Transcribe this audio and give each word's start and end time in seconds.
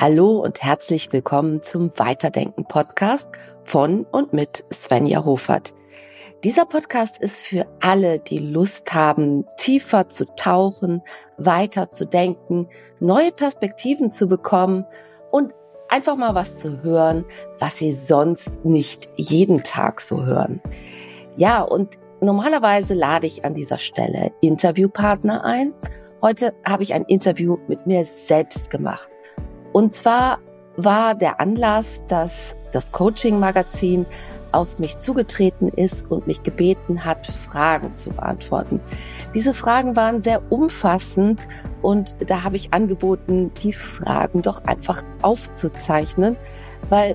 Hallo 0.00 0.38
und 0.38 0.62
herzlich 0.62 1.12
willkommen 1.12 1.60
zum 1.60 1.90
Weiterdenken 1.96 2.64
Podcast 2.66 3.30
von 3.64 4.06
und 4.12 4.32
mit 4.32 4.64
Svenja 4.72 5.24
Hofert. 5.24 5.74
Dieser 6.44 6.66
Podcast 6.66 7.18
ist 7.20 7.40
für 7.40 7.66
alle, 7.80 8.20
die 8.20 8.38
Lust 8.38 8.94
haben, 8.94 9.44
tiefer 9.56 10.08
zu 10.08 10.24
tauchen, 10.36 11.02
weiter 11.36 11.90
zu 11.90 12.06
denken, 12.06 12.68
neue 13.00 13.32
Perspektiven 13.32 14.12
zu 14.12 14.28
bekommen 14.28 14.84
und 15.32 15.52
einfach 15.88 16.14
mal 16.14 16.36
was 16.36 16.60
zu 16.60 16.80
hören, 16.84 17.24
was 17.58 17.78
sie 17.78 17.90
sonst 17.90 18.64
nicht 18.64 19.08
jeden 19.16 19.64
Tag 19.64 20.00
so 20.00 20.24
hören. 20.24 20.62
Ja, 21.36 21.62
und 21.62 21.98
normalerweise 22.20 22.94
lade 22.94 23.26
ich 23.26 23.44
an 23.44 23.54
dieser 23.54 23.78
Stelle 23.78 24.30
Interviewpartner 24.42 25.42
ein. 25.44 25.74
Heute 26.22 26.54
habe 26.64 26.84
ich 26.84 26.94
ein 26.94 27.02
Interview 27.02 27.58
mit 27.66 27.88
mir 27.88 28.04
selbst 28.04 28.70
gemacht. 28.70 29.10
Und 29.72 29.94
zwar 29.94 30.38
war 30.76 31.14
der 31.14 31.40
Anlass, 31.40 32.04
dass 32.08 32.54
das 32.72 32.92
Coaching-Magazin 32.92 34.06
auf 34.52 34.78
mich 34.78 34.98
zugetreten 34.98 35.68
ist 35.68 36.10
und 36.10 36.26
mich 36.26 36.42
gebeten 36.42 37.04
hat, 37.04 37.26
Fragen 37.26 37.94
zu 37.96 38.10
beantworten. 38.10 38.80
Diese 39.34 39.52
Fragen 39.52 39.94
waren 39.96 40.22
sehr 40.22 40.40
umfassend 40.50 41.46
und 41.82 42.16
da 42.30 42.44
habe 42.44 42.56
ich 42.56 42.72
angeboten, 42.72 43.52
die 43.62 43.72
Fragen 43.72 44.42
doch 44.42 44.64
einfach 44.64 45.02
aufzuzeichnen, 45.22 46.36
weil 46.88 47.14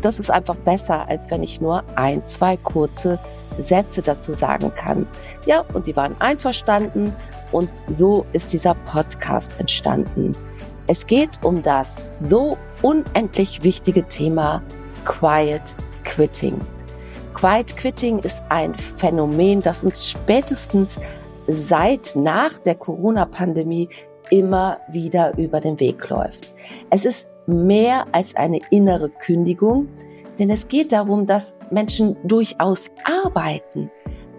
das 0.00 0.18
ist 0.18 0.30
einfach 0.30 0.56
besser, 0.56 1.06
als 1.08 1.30
wenn 1.30 1.42
ich 1.42 1.60
nur 1.60 1.84
ein, 1.96 2.24
zwei 2.24 2.56
kurze 2.56 3.18
Sätze 3.58 4.00
dazu 4.00 4.32
sagen 4.32 4.72
kann. 4.74 5.06
Ja, 5.44 5.64
und 5.74 5.86
die 5.86 5.96
waren 5.96 6.16
einverstanden 6.18 7.12
und 7.52 7.70
so 7.88 8.24
ist 8.32 8.52
dieser 8.52 8.74
Podcast 8.86 9.60
entstanden. 9.60 10.34
Es 10.92 11.06
geht 11.06 11.44
um 11.44 11.62
das 11.62 12.10
so 12.20 12.58
unendlich 12.82 13.62
wichtige 13.62 14.08
Thema 14.08 14.60
Quiet 15.04 15.76
Quitting. 16.02 16.60
Quiet 17.32 17.76
Quitting 17.76 18.18
ist 18.18 18.42
ein 18.48 18.74
Phänomen, 18.74 19.62
das 19.62 19.84
uns 19.84 20.10
spätestens 20.10 20.98
seit 21.46 22.16
nach 22.16 22.58
der 22.58 22.74
Corona-Pandemie 22.74 23.88
immer 24.30 24.80
wieder 24.90 25.38
über 25.38 25.60
den 25.60 25.78
Weg 25.78 26.08
läuft. 26.08 26.50
Es 26.90 27.04
ist 27.04 27.28
mehr 27.46 28.06
als 28.10 28.34
eine 28.34 28.58
innere 28.70 29.10
Kündigung, 29.10 29.86
denn 30.40 30.50
es 30.50 30.66
geht 30.66 30.90
darum, 30.90 31.24
dass 31.24 31.54
Menschen 31.70 32.16
durchaus 32.24 32.90
arbeiten, 33.04 33.92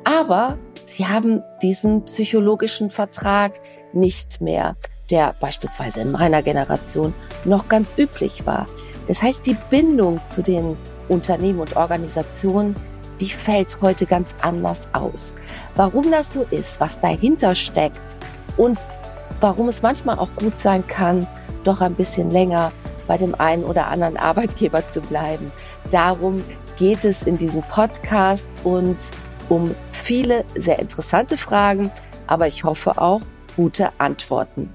aber 0.04 0.58
sie 0.86 1.06
haben 1.08 1.44
diesen 1.62 2.04
psychologischen 2.04 2.90
Vertrag 2.90 3.62
nicht 3.94 4.42
mehr 4.42 4.76
der 5.12 5.36
beispielsweise 5.40 6.02
in 6.02 6.12
meiner 6.12 6.42
Generation 6.42 7.14
noch 7.46 7.68
ganz 7.68 7.98
üblich 7.98 8.46
war. 8.46 8.68
Das 9.08 9.22
heißt, 9.22 9.46
die 9.46 9.58
Bindung 9.70 10.24
zu 10.24 10.42
den 10.42 10.78
Unternehmen 11.10 11.60
und 11.60 11.76
Organisationen, 11.76 12.76
die 13.20 13.30
fällt 13.30 13.82
heute 13.82 14.06
ganz 14.06 14.34
anders 14.42 14.90
aus. 14.94 15.34
Warum 15.76 16.10
das 16.12 16.34
so 16.34 16.46
ist, 16.50 16.80
was 16.80 17.00
dahinter 17.00 17.54
steckt 17.54 18.18
und 18.58 18.86
warum 19.42 19.68
es 19.68 19.82
manchmal 19.82 20.18
auch 20.18 20.34
gut 20.36 20.58
sein 20.58 20.86
kann, 20.88 21.28
doch 21.64 21.82
ein 21.82 21.96
bisschen 21.96 22.32
länger 22.32 22.72
bei 23.08 23.18
dem 23.18 23.36
einen 23.36 23.64
oder 23.64 23.88
anderen 23.88 24.18
Arbeitgeber 24.18 24.90
zu 24.90 25.02
bleiben. 25.02 25.52
Darum 25.92 26.44
geht 26.78 27.04
es 27.04 27.24
in 27.24 27.38
diesem 27.38 27.62
Podcast 27.64 28.56
und 28.64 29.12
um 29.50 29.76
viele 29.92 30.46
sehr 30.56 30.80
interessante 30.80 31.38
Fragen, 31.38 31.92
aber 32.28 32.48
ich 32.48 32.64
hoffe 32.64 32.98
auch 32.98 33.22
gute 33.56 33.90
Antworten. 33.98 34.70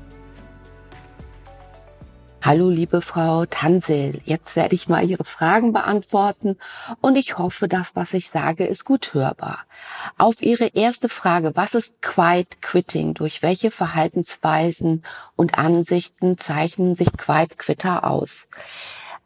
Hallo, 2.46 2.70
liebe 2.70 3.00
Frau 3.00 3.44
Tansel. 3.44 4.20
Jetzt 4.24 4.54
werde 4.54 4.76
ich 4.76 4.88
mal 4.88 5.04
Ihre 5.04 5.24
Fragen 5.24 5.72
beantworten 5.72 6.56
und 7.00 7.16
ich 7.16 7.38
hoffe, 7.38 7.66
das, 7.66 7.96
was 7.96 8.14
ich 8.14 8.30
sage, 8.30 8.64
ist 8.66 8.84
gut 8.84 9.14
hörbar. 9.14 9.64
Auf 10.16 10.40
Ihre 10.42 10.66
erste 10.66 11.08
Frage, 11.08 11.56
was 11.56 11.74
ist 11.74 12.00
Quiet 12.02 12.62
Quitting? 12.62 13.14
Durch 13.14 13.42
welche 13.42 13.72
Verhaltensweisen 13.72 15.02
und 15.34 15.58
Ansichten 15.58 16.38
zeichnen 16.38 16.94
sich 16.94 17.12
Quiet 17.16 17.58
Quitter 17.58 18.08
aus? 18.08 18.46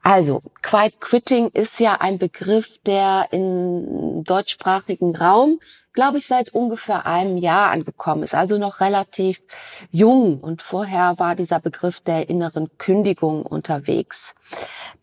Also, 0.02 0.42
Quiet 0.62 1.00
Quitting 1.00 1.48
ist 1.48 1.78
ja 1.78 2.00
ein 2.00 2.18
Begriff, 2.18 2.78
der 2.86 3.28
im 3.32 4.24
deutschsprachigen 4.24 5.14
Raum 5.14 5.60
glaube 5.92 6.18
ich, 6.18 6.26
seit 6.26 6.50
ungefähr 6.50 7.06
einem 7.06 7.36
Jahr 7.36 7.70
angekommen 7.70 8.22
ist, 8.22 8.34
also 8.34 8.58
noch 8.58 8.80
relativ 8.80 9.42
jung. 9.90 10.40
Und 10.40 10.62
vorher 10.62 11.18
war 11.18 11.34
dieser 11.34 11.60
Begriff 11.60 12.00
der 12.00 12.28
inneren 12.28 12.70
Kündigung 12.78 13.44
unterwegs. 13.44 14.34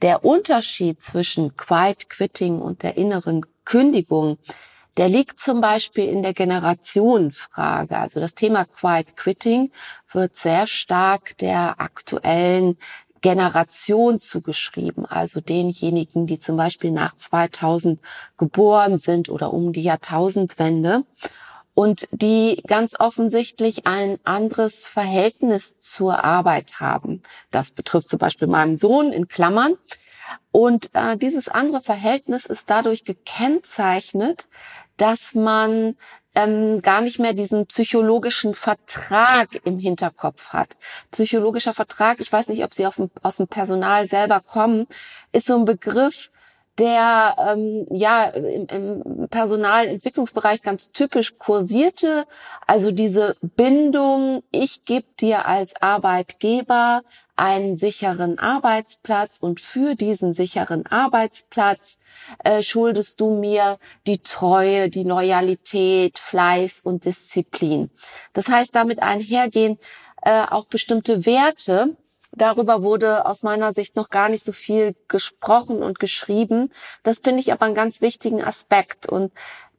Der 0.01 0.23
Unterschied 0.23 1.03
zwischen 1.03 1.57
Quiet 1.57 2.09
Quitting 2.09 2.61
und 2.61 2.83
der 2.83 2.97
inneren 2.97 3.45
Kündigung, 3.65 4.37
der 4.95 5.09
liegt 5.09 5.39
zum 5.39 5.61
Beispiel 5.61 6.05
in 6.05 6.23
der 6.23 6.33
Generationenfrage. 6.33 7.97
Also 7.97 8.19
das 8.19 8.33
Thema 8.33 8.65
Quiet 8.65 9.15
Quitting 9.15 9.71
wird 10.11 10.35
sehr 10.35 10.65
stark 10.65 11.37
der 11.37 11.79
aktuellen 11.79 12.77
Generation 13.21 14.19
zugeschrieben, 14.19 15.05
also 15.05 15.41
denjenigen, 15.41 16.27
die 16.27 16.39
zum 16.39 16.57
Beispiel 16.57 16.91
nach 16.91 17.15
2000 17.15 17.99
geboren 18.37 18.97
sind 18.97 19.29
oder 19.29 19.53
um 19.53 19.73
die 19.73 19.81
Jahrtausendwende 19.81 21.03
und 21.73 22.07
die 22.11 22.63
ganz 22.65 22.99
offensichtlich 22.99 23.85
ein 23.85 24.17
anderes 24.23 24.87
Verhältnis 24.87 25.79
zur 25.79 26.23
Arbeit 26.23 26.79
haben. 26.79 27.21
Das 27.51 27.71
betrifft 27.71 28.09
zum 28.09 28.17
Beispiel 28.17 28.47
meinen 28.47 28.77
Sohn 28.77 29.11
in 29.13 29.27
Klammern. 29.27 29.75
Und 30.51 30.89
äh, 30.93 31.17
dieses 31.17 31.47
andere 31.49 31.81
Verhältnis 31.81 32.47
ist 32.47 32.69
dadurch 32.69 33.05
gekennzeichnet, 33.05 34.47
dass 34.97 35.35
man 35.35 35.95
ähm, 36.37 36.83
gar 36.83 37.01
nicht 37.01 37.17
mehr 37.17 37.33
diesen 37.33 37.65
psychologischen 37.65 38.53
Vertrag 38.53 39.47
im 39.63 39.79
Hinterkopf 39.79 40.49
hat. 40.49 40.77
Psychologischer 41.09 41.73
Vertrag, 41.73 42.19
ich 42.19 42.31
weiß 42.31 42.49
nicht, 42.49 42.63
ob 42.63 42.75
Sie 42.75 42.85
auf 42.85 43.01
aus 43.23 43.37
dem 43.37 43.47
Personal 43.47 44.07
selber 44.07 44.39
kommen, 44.41 44.85
ist 45.31 45.47
so 45.47 45.57
ein 45.57 45.65
Begriff, 45.65 46.29
der 46.77 47.35
ähm, 47.39 47.85
ja 47.89 48.25
im, 48.25 48.67
im 48.67 49.27
Personalentwicklungsbereich 49.29 50.61
ganz 50.61 50.91
typisch 50.91 51.37
kursierte. 51.37 52.25
Also 52.65 52.91
diese 52.91 53.35
Bindung, 53.41 54.43
ich 54.51 54.83
gebe 54.83 55.07
dir 55.19 55.45
als 55.45 55.81
Arbeitgeber 55.81 57.01
einen 57.35 57.77
sicheren 57.77 58.39
Arbeitsplatz 58.39 59.39
und 59.39 59.59
für 59.59 59.95
diesen 59.95 60.33
sicheren 60.33 60.85
Arbeitsplatz 60.85 61.97
äh, 62.43 62.63
schuldest 62.63 63.21
du 63.21 63.39
mir 63.39 63.77
die 64.07 64.19
Treue, 64.19 64.89
die 64.89 65.03
Loyalität, 65.03 66.19
Fleiß 66.19 66.81
und 66.81 67.05
Disziplin. 67.05 67.91
Das 68.33 68.49
heißt, 68.49 68.75
damit 68.75 69.01
einhergehen 69.01 69.77
äh, 70.23 70.43
auch 70.49 70.65
bestimmte 70.65 71.25
Werte, 71.25 71.95
Darüber 72.37 72.83
wurde 72.83 73.25
aus 73.25 73.41
meiner 73.41 73.73
Sicht 73.73 73.95
noch 73.95 74.09
gar 74.09 74.29
nicht 74.29 74.43
so 74.43 74.51
viel 74.51 74.95
gesprochen 75.07 75.81
und 75.81 75.99
geschrieben. 75.99 76.71
Das 77.01 77.19
finde 77.19 77.39
ich 77.39 77.51
aber 77.51 77.65
einen 77.65 77.75
ganz 77.75 78.01
wichtigen 78.01 78.43
Aspekt. 78.43 79.07
Und 79.07 79.31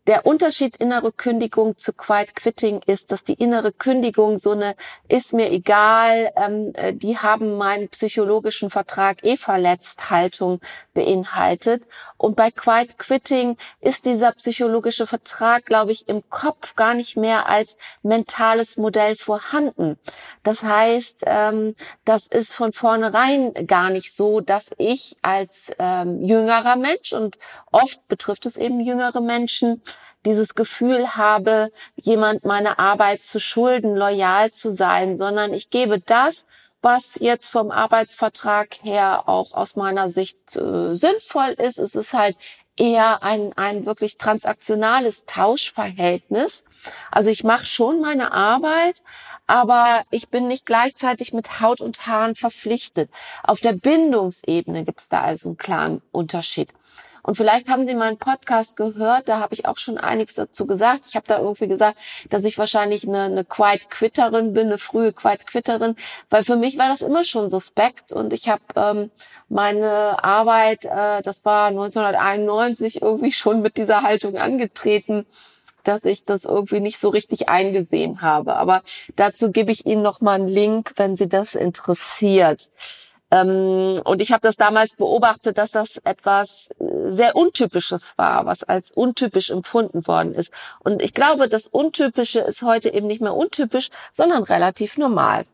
der 0.09 0.25
Unterschied 0.25 0.77
innere 0.77 1.13
Kündigung 1.13 1.77
zu 1.77 1.93
Quiet 1.93 2.35
Quitting 2.35 2.81
ist, 2.87 3.13
dass 3.13 3.25
die 3.25 3.35
innere 3.35 3.73
Kündigung 3.73 4.39
so 4.39 4.53
eine 4.53 4.75
ist 5.07 5.35
mir 5.35 5.53
egal, 5.53 6.33
ähm, 6.35 6.73
äh, 6.75 6.95
die 6.95 7.19
haben 7.19 7.59
meinen 7.59 7.91
psychologischen 7.91 8.71
Vertrag 8.71 9.23
eh 9.23 9.37
verletzt 9.37 10.09
Haltung 10.09 10.61
beinhaltet. 10.95 11.83
Und 12.17 12.37
bei 12.37 12.51
Quiet 12.51 12.99
Quitting 12.99 13.59
ist 13.83 14.07
dieser 14.07 14.33
psychologische 14.33 15.07
Vertrag, 15.07 15.67
glaube 15.67 15.93
ich, 15.93 16.09
im 16.09 16.29
Kopf 16.31 16.75
gar 16.75 16.95
nicht 16.95 17.19
mehr 17.19 17.47
als 17.47 17.77
mentales 18.03 18.79
Modell 18.79 19.15
vorhanden. 19.15 19.99
Das 20.43 20.63
heißt, 20.63 21.25
ähm, 21.27 21.75
das 22.07 22.27
ist 22.27 22.55
von 22.55 22.73
vornherein 22.73 23.53
gar 23.67 23.91
nicht 23.91 24.15
so, 24.15 24.41
dass 24.41 24.71
ich 24.79 25.19
als 25.21 25.71
ähm, 25.79 26.23
jüngerer 26.23 26.77
Mensch 26.77 27.12
und 27.12 27.38
oft 27.71 28.09
betrifft 28.09 28.47
es 28.47 28.56
eben 28.56 28.81
jüngere 28.81 29.21
Menschen, 29.21 29.82
dieses 30.27 30.55
Gefühl 30.55 31.17
habe, 31.17 31.71
jemand 31.97 32.45
meine 32.45 32.79
Arbeit 32.79 33.25
zu 33.25 33.41
schulden, 33.41 33.95
loyal 33.95 34.50
zu 34.50 34.75
sein, 34.75 35.17
sondern 35.17 35.55
ich 35.55 35.71
gebe 35.71 36.00
das, 36.00 36.47
was 36.83 37.17
jetzt 37.21 37.49
vom 37.49 37.71
Arbeitsvertrag 37.71 38.77
her 38.83 39.29
auch 39.29 39.53
aus 39.53 39.77
meiner 39.77 40.11
Sicht 40.11 40.56
äh, 40.56 40.95
sinnvoll 40.95 41.50
ist. 41.59 41.79
Es 41.79 41.95
ist 41.95 42.12
halt 42.12 42.37
eher 42.77 43.23
ein, 43.23 43.53
ein 43.56 43.87
wirklich 43.87 44.19
transaktionales 44.19 45.25
Tauschverhältnis. 45.27 46.65
Also 47.11 47.31
ich 47.31 47.43
mache 47.43 47.67
schon 47.67 48.01
meine 48.01 48.33
Arbeit, 48.33 49.03
aber 49.47 50.03
ich 50.11 50.29
bin 50.29 50.47
nicht 50.47 50.67
gleichzeitig 50.67 51.33
mit 51.33 51.61
Haut 51.61 51.81
und 51.81 52.06
Haaren 52.06 52.37
verpflichtet. 52.37 53.11
Auf 53.43 53.61
der 53.61 53.73
Bindungsebene 53.73 54.85
gibt 54.85 55.01
es 55.01 55.09
da 55.09 55.23
also 55.23 55.49
einen 55.49 55.59
klaren 55.59 56.03
Unterschied. 56.12 56.69
Und 57.29 57.35
vielleicht 57.35 57.69
haben 57.69 57.87
Sie 57.87 57.95
meinen 57.95 58.17
Podcast 58.17 58.75
gehört, 58.79 59.29
da 59.29 59.39
habe 59.39 59.53
ich 59.53 59.67
auch 59.67 59.77
schon 59.77 59.99
einiges 59.99 60.33
dazu 60.33 60.67
gesagt. 60.67 61.03
Ich 61.09 61.15
habe 61.15 61.27
da 61.27 61.41
irgendwie 61.41 61.69
gesagt, 61.69 61.99
dass 62.31 62.43
ich 62.45 62.57
wahrscheinlich 62.57 63.07
eine, 63.07 63.25
eine 63.25 63.45
Quiet-Quitterin 63.45 64.55
bin, 64.55 64.69
eine 64.69 64.79
frühe 64.79 65.13
Quiet-Quitterin, 65.13 65.95
weil 66.31 66.43
für 66.43 66.57
mich 66.57 66.79
war 66.79 66.89
das 66.89 67.03
immer 67.03 67.25
schon 67.25 67.51
suspekt 67.51 68.13
und 68.13 68.33
ich 68.33 68.49
habe 68.49 68.63
ähm, 68.77 69.11
meine 69.51 70.25
Arbeit, 70.25 70.87
äh, 70.87 71.21
das 71.21 71.45
war 71.45 71.67
1991 71.67 73.03
irgendwie 73.03 73.33
schon 73.33 73.61
mit 73.61 73.77
dieser 73.77 74.05
Haltung 74.05 74.39
angetreten 74.39 75.27
dass 75.85 76.05
ich 76.05 76.25
das 76.25 76.45
irgendwie 76.45 76.81
nicht 76.81 76.99
so 76.99 77.09
richtig 77.09 77.49
eingesehen 77.49 78.21
habe. 78.21 78.57
Aber 78.57 78.83
dazu 79.17 79.51
gebe 79.51 79.73
ich 79.73 79.87
Ihnen 79.87 80.03
noch 80.03 80.21
mal 80.21 80.35
einen 80.35 80.49
Link, 80.49 80.93
wenn 80.97 81.17
Sie 81.17 81.29
das 81.29 81.55
interessiert. 81.55 82.71
Ähm, 83.31 84.01
und 84.05 84.23
ich 84.23 84.33
habe 84.33 84.41
das 84.41 84.57
damals 84.57 84.95
beobachtet, 84.97 85.59
dass 85.59 85.71
das 85.71 85.99
etwas 86.05 86.69
äh, 86.81 87.13
sehr 87.13 87.37
Untypisches 87.37 88.15
war, 88.17 88.47
was 88.47 88.65
als 88.65 88.91
untypisch 88.91 89.51
empfunden 89.51 90.07
worden 90.07 90.35
ist. 90.35 90.53
Und 90.81 91.03
ich 91.03 91.15
glaube, 91.15 91.49
das 91.49 91.67
Untypische 91.67 92.41
ist 92.41 92.63
heute 92.63 92.91
eben 92.91 93.07
nicht 93.07 93.21
mehr 93.21 93.35
untypisch, 93.35 93.91
sondern 94.13 94.43
relativ 94.45 94.97
normal. 94.97 95.45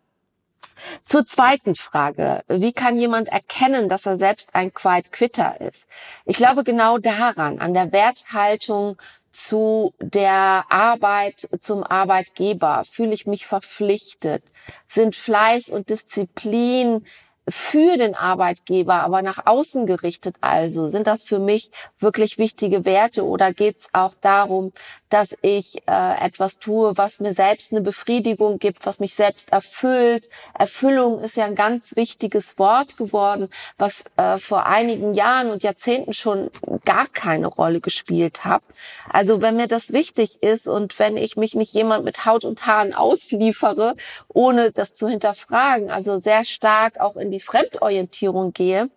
Zur 1.05 1.27
zweiten 1.27 1.75
Frage. 1.77 2.43
Wie 2.49 2.73
kann 2.73 2.97
jemand 2.97 3.29
erkennen, 3.29 3.89
dass 3.89 4.07
er 4.07 4.19
selbst 4.19 4.55
ein 4.55 4.73
Quiet 4.73 5.13
Quitter 5.13 5.61
ist? 5.61 5.87
Ich 6.25 6.37
glaube 6.37 6.65
genau 6.65 6.99
daran, 6.99 7.61
an 7.61 7.75
der 7.75 7.93
Werthaltung 7.93 8.97
zu 9.35 9.93
der 9.99 10.65
Arbeit 10.69 11.49
zum 11.59 11.83
Arbeitgeber? 11.83 12.85
Fühle 12.89 13.13
ich 13.13 13.27
mich 13.27 13.47
verpflichtet? 13.47 14.45
Sind 14.89 15.17
Fleiß 15.17 15.69
und 15.71 15.91
Disziplin 15.91 17.05
für 17.49 17.97
den 17.97 18.15
Arbeitgeber, 18.15 19.03
aber 19.03 19.23
nach 19.23 19.47
außen 19.47 19.87
gerichtet 19.87 20.37
also? 20.41 20.89
Sind 20.89 21.07
das 21.07 21.25
für 21.25 21.39
mich 21.39 21.71
wirklich 21.99 22.39
wichtige 22.39 22.85
Werte 22.85 23.25
oder 23.25 23.53
geht 23.53 23.81
es 23.81 23.89
auch 23.93 24.15
darum, 24.21 24.73
dass 25.11 25.37
ich 25.43 25.83
äh, 25.87 26.27
etwas 26.27 26.59
tue, 26.59 26.97
was 26.97 27.21
mir 27.21 27.35
selbst 27.35 27.73
eine 27.73 27.83
Befriedigung 27.83 28.59
gibt, 28.59 28.87
was 28.87 28.99
mich 28.99 29.15
selbst 29.15 29.53
erfüllt? 29.53 30.29
Erfüllung 30.59 31.21
ist 31.21 31.37
ja 31.37 31.45
ein 31.45 31.55
ganz 31.55 31.97
wichtiges 31.97 32.59
Wort 32.59 32.97
geworden, 32.97 33.49
was 33.79 34.05
äh, 34.17 34.39
vor 34.39 34.67
einigen 34.67 35.15
Jahren 35.15 35.51
und 35.51 35.63
Jahrzehnten 35.63 36.15
schon 36.15 36.51
gar 36.85 37.07
keine 37.07 37.47
Rolle 37.47 37.81
gespielt 37.81 38.45
hat. 38.45 38.63
Also 39.09 39.41
wenn 39.43 39.57
mir 39.57 39.69
das 39.69 39.93
wichtig 39.93 40.43
ist 40.43 40.67
und 40.67 40.99
wenn 40.99 41.17
ich 41.17 41.37
mich 41.37 41.55
nicht 41.55 41.75
jemand 41.75 42.05
mit 42.05 42.25
Haut 42.25 42.45
und 42.45 42.67
Haaren 42.67 42.95
ausliefere, 42.95 43.97
ohne 44.29 44.73
das 44.73 44.95
zu 44.95 45.09
hinterfragen, 45.09 45.91
also 45.91 46.19
sehr 46.19 46.45
stark 46.45 46.99
auch 46.99 47.17
in 47.17 47.31
die 47.35 47.41
Fremdorientierung 47.41 48.53
gehe, 48.53 48.91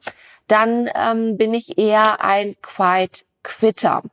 dann 0.47 0.89
ähm, 0.95 1.37
bin 1.37 1.53
ich 1.53 1.77
eher 1.77 2.23
ein 2.23 2.55
Quiet 2.61 3.25
Quitter 3.43 4.03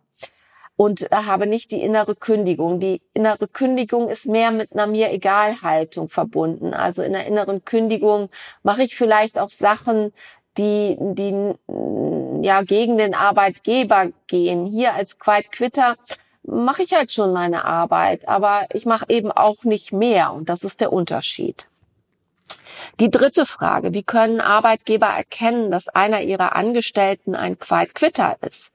und 0.76 1.10
äh, 1.12 1.14
habe 1.14 1.46
nicht 1.46 1.70
die 1.70 1.82
innere 1.82 2.16
Kündigung. 2.16 2.80
Die 2.80 3.00
innere 3.12 3.48
Kündigung 3.48 4.08
ist 4.08 4.26
mehr 4.26 4.50
mit 4.50 4.72
einer 4.72 4.86
mir 4.86 5.12
egal 5.12 5.62
Haltung 5.62 6.08
verbunden. 6.08 6.74
Also 6.74 7.02
in 7.02 7.12
der 7.12 7.26
inneren 7.26 7.64
Kündigung 7.64 8.28
mache 8.62 8.82
ich 8.82 8.96
vielleicht 8.96 9.38
auch 9.38 9.50
Sachen, 9.50 10.12
die, 10.58 10.96
die 10.98 11.54
ja 12.46 12.62
gegen 12.62 12.98
den 12.98 13.14
Arbeitgeber 13.14 14.10
gehen. 14.26 14.66
Hier 14.66 14.94
als 14.94 15.18
Quiet 15.18 15.50
Quitter 15.50 15.96
mache 16.42 16.82
ich 16.82 16.92
halt 16.92 17.12
schon 17.12 17.32
meine 17.32 17.64
Arbeit, 17.64 18.28
aber 18.28 18.66
ich 18.72 18.86
mache 18.86 19.06
eben 19.08 19.32
auch 19.32 19.64
nicht 19.64 19.92
mehr 19.92 20.32
und 20.32 20.48
das 20.48 20.62
ist 20.62 20.80
der 20.80 20.92
Unterschied. 20.92 21.68
Die 23.00 23.10
dritte 23.10 23.46
Frage, 23.46 23.92
wie 23.94 24.02
können 24.02 24.40
Arbeitgeber 24.40 25.06
erkennen, 25.06 25.70
dass 25.70 25.88
einer 25.88 26.22
ihrer 26.22 26.54
Angestellten 26.54 27.34
ein 27.34 27.58
Quiet 27.58 27.94
Quitter 27.94 28.36
ist? 28.40 28.70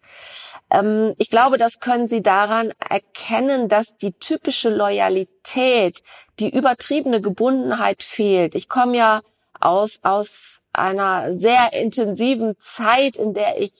Ähm, 0.69 1.13
ich 1.17 1.29
glaube, 1.29 1.57
das 1.57 1.79
können 1.79 2.07
sie 2.07 2.21
daran 2.21 2.73
erkennen, 2.79 3.69
dass 3.69 3.97
die 3.97 4.13
typische 4.13 4.69
Loyalität, 4.69 6.01
die 6.39 6.49
übertriebene 6.49 7.21
Gebundenheit 7.21 8.03
fehlt. 8.03 8.55
Ich 8.55 8.69
komme 8.69 8.97
ja 8.97 9.21
aus, 9.59 9.99
aus 10.03 10.59
einer 10.73 11.33
sehr 11.37 11.73
intensiven 11.73 12.55
Zeit, 12.59 13.17
in 13.17 13.33
der 13.33 13.59
ich 13.59 13.71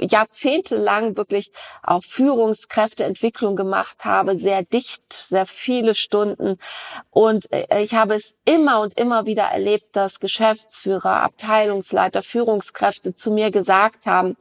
jahrzehntelang 0.00 1.16
wirklich 1.16 1.50
auch 1.82 2.02
Führungskräfteentwicklung 2.04 3.56
gemacht 3.56 4.04
habe, 4.04 4.36
sehr 4.36 4.62
dicht, 4.62 5.12
sehr 5.12 5.46
viele 5.46 5.94
Stunden. 5.94 6.58
Und 7.10 7.50
äh, 7.52 7.82
ich 7.82 7.94
habe 7.94 8.14
es 8.14 8.34
immer 8.44 8.80
und 8.80 8.98
immer 8.98 9.26
wieder 9.26 9.44
erlebt, 9.44 9.96
dass 9.96 10.20
Geschäftsführer, 10.20 11.22
Abteilungsleiter, 11.22 12.22
Führungskräfte 12.22 13.14
zu 13.14 13.30
mir 13.30 13.50
gesagt 13.50 14.06
haben, 14.06 14.36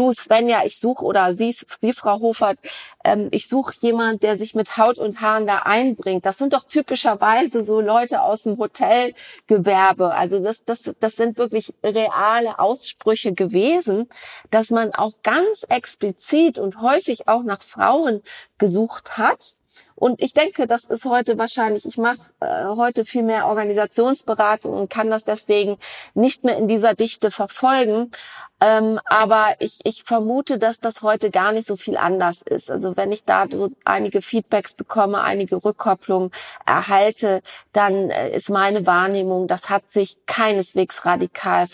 du 0.00 0.12
Svenja, 0.12 0.64
ich 0.64 0.78
suche 0.78 1.04
oder 1.04 1.34
Sie, 1.34 1.54
Sie 1.80 1.92
Frau 1.92 2.20
Hofert, 2.20 2.58
ähm, 3.04 3.28
ich 3.32 3.48
suche 3.48 3.74
jemand, 3.80 4.22
der 4.22 4.36
sich 4.36 4.54
mit 4.54 4.78
Haut 4.78 4.98
und 4.98 5.20
Haaren 5.20 5.46
da 5.46 5.58
einbringt. 5.64 6.24
Das 6.24 6.38
sind 6.38 6.54
doch 6.54 6.64
typischerweise 6.64 7.62
so 7.62 7.80
Leute 7.80 8.22
aus 8.22 8.44
dem 8.44 8.56
Hotelgewerbe. 8.56 10.14
Also 10.14 10.40
das, 10.40 10.64
das, 10.64 10.90
das 11.00 11.16
sind 11.16 11.36
wirklich 11.36 11.74
reale 11.84 12.58
Aussprüche 12.58 13.34
gewesen, 13.34 14.08
dass 14.50 14.70
man 14.70 14.94
auch 14.94 15.12
ganz 15.22 15.64
explizit 15.68 16.58
und 16.58 16.80
häufig 16.80 17.28
auch 17.28 17.42
nach 17.42 17.62
Frauen 17.62 18.22
gesucht 18.58 19.18
hat 19.18 19.54
und 20.00 20.22
ich 20.22 20.32
denke, 20.32 20.66
das 20.66 20.84
ist 20.84 21.04
heute 21.04 21.36
wahrscheinlich, 21.36 21.84
ich 21.84 21.98
mache 21.98 22.20
äh, 22.40 22.64
heute 22.64 23.04
viel 23.04 23.22
mehr 23.22 23.46
Organisationsberatung 23.46 24.72
und 24.72 24.88
kann 24.88 25.10
das 25.10 25.24
deswegen 25.24 25.76
nicht 26.14 26.42
mehr 26.42 26.56
in 26.56 26.68
dieser 26.68 26.94
Dichte 26.94 27.30
verfolgen. 27.30 28.10
Ähm, 28.60 29.00
aber 29.06 29.54
ich, 29.58 29.78
ich 29.84 30.04
vermute, 30.04 30.58
dass 30.58 30.80
das 30.80 31.02
heute 31.02 31.30
gar 31.30 31.52
nicht 31.52 31.66
so 31.66 31.76
viel 31.76 31.96
anders 31.96 32.42
ist. 32.42 32.70
Also 32.70 32.96
wenn 32.96 33.10
ich 33.10 33.24
da 33.24 33.46
so 33.50 33.70
einige 33.84 34.20
Feedbacks 34.20 34.74
bekomme, 34.74 35.22
einige 35.22 35.64
Rückkopplungen 35.64 36.30
erhalte, 36.66 37.40
dann 37.72 38.10
äh, 38.10 38.36
ist 38.36 38.50
meine 38.50 38.86
Wahrnehmung, 38.86 39.48
das 39.48 39.70
hat 39.70 39.90
sich 39.90 40.18
keineswegs 40.26 41.06
radikal 41.06 41.66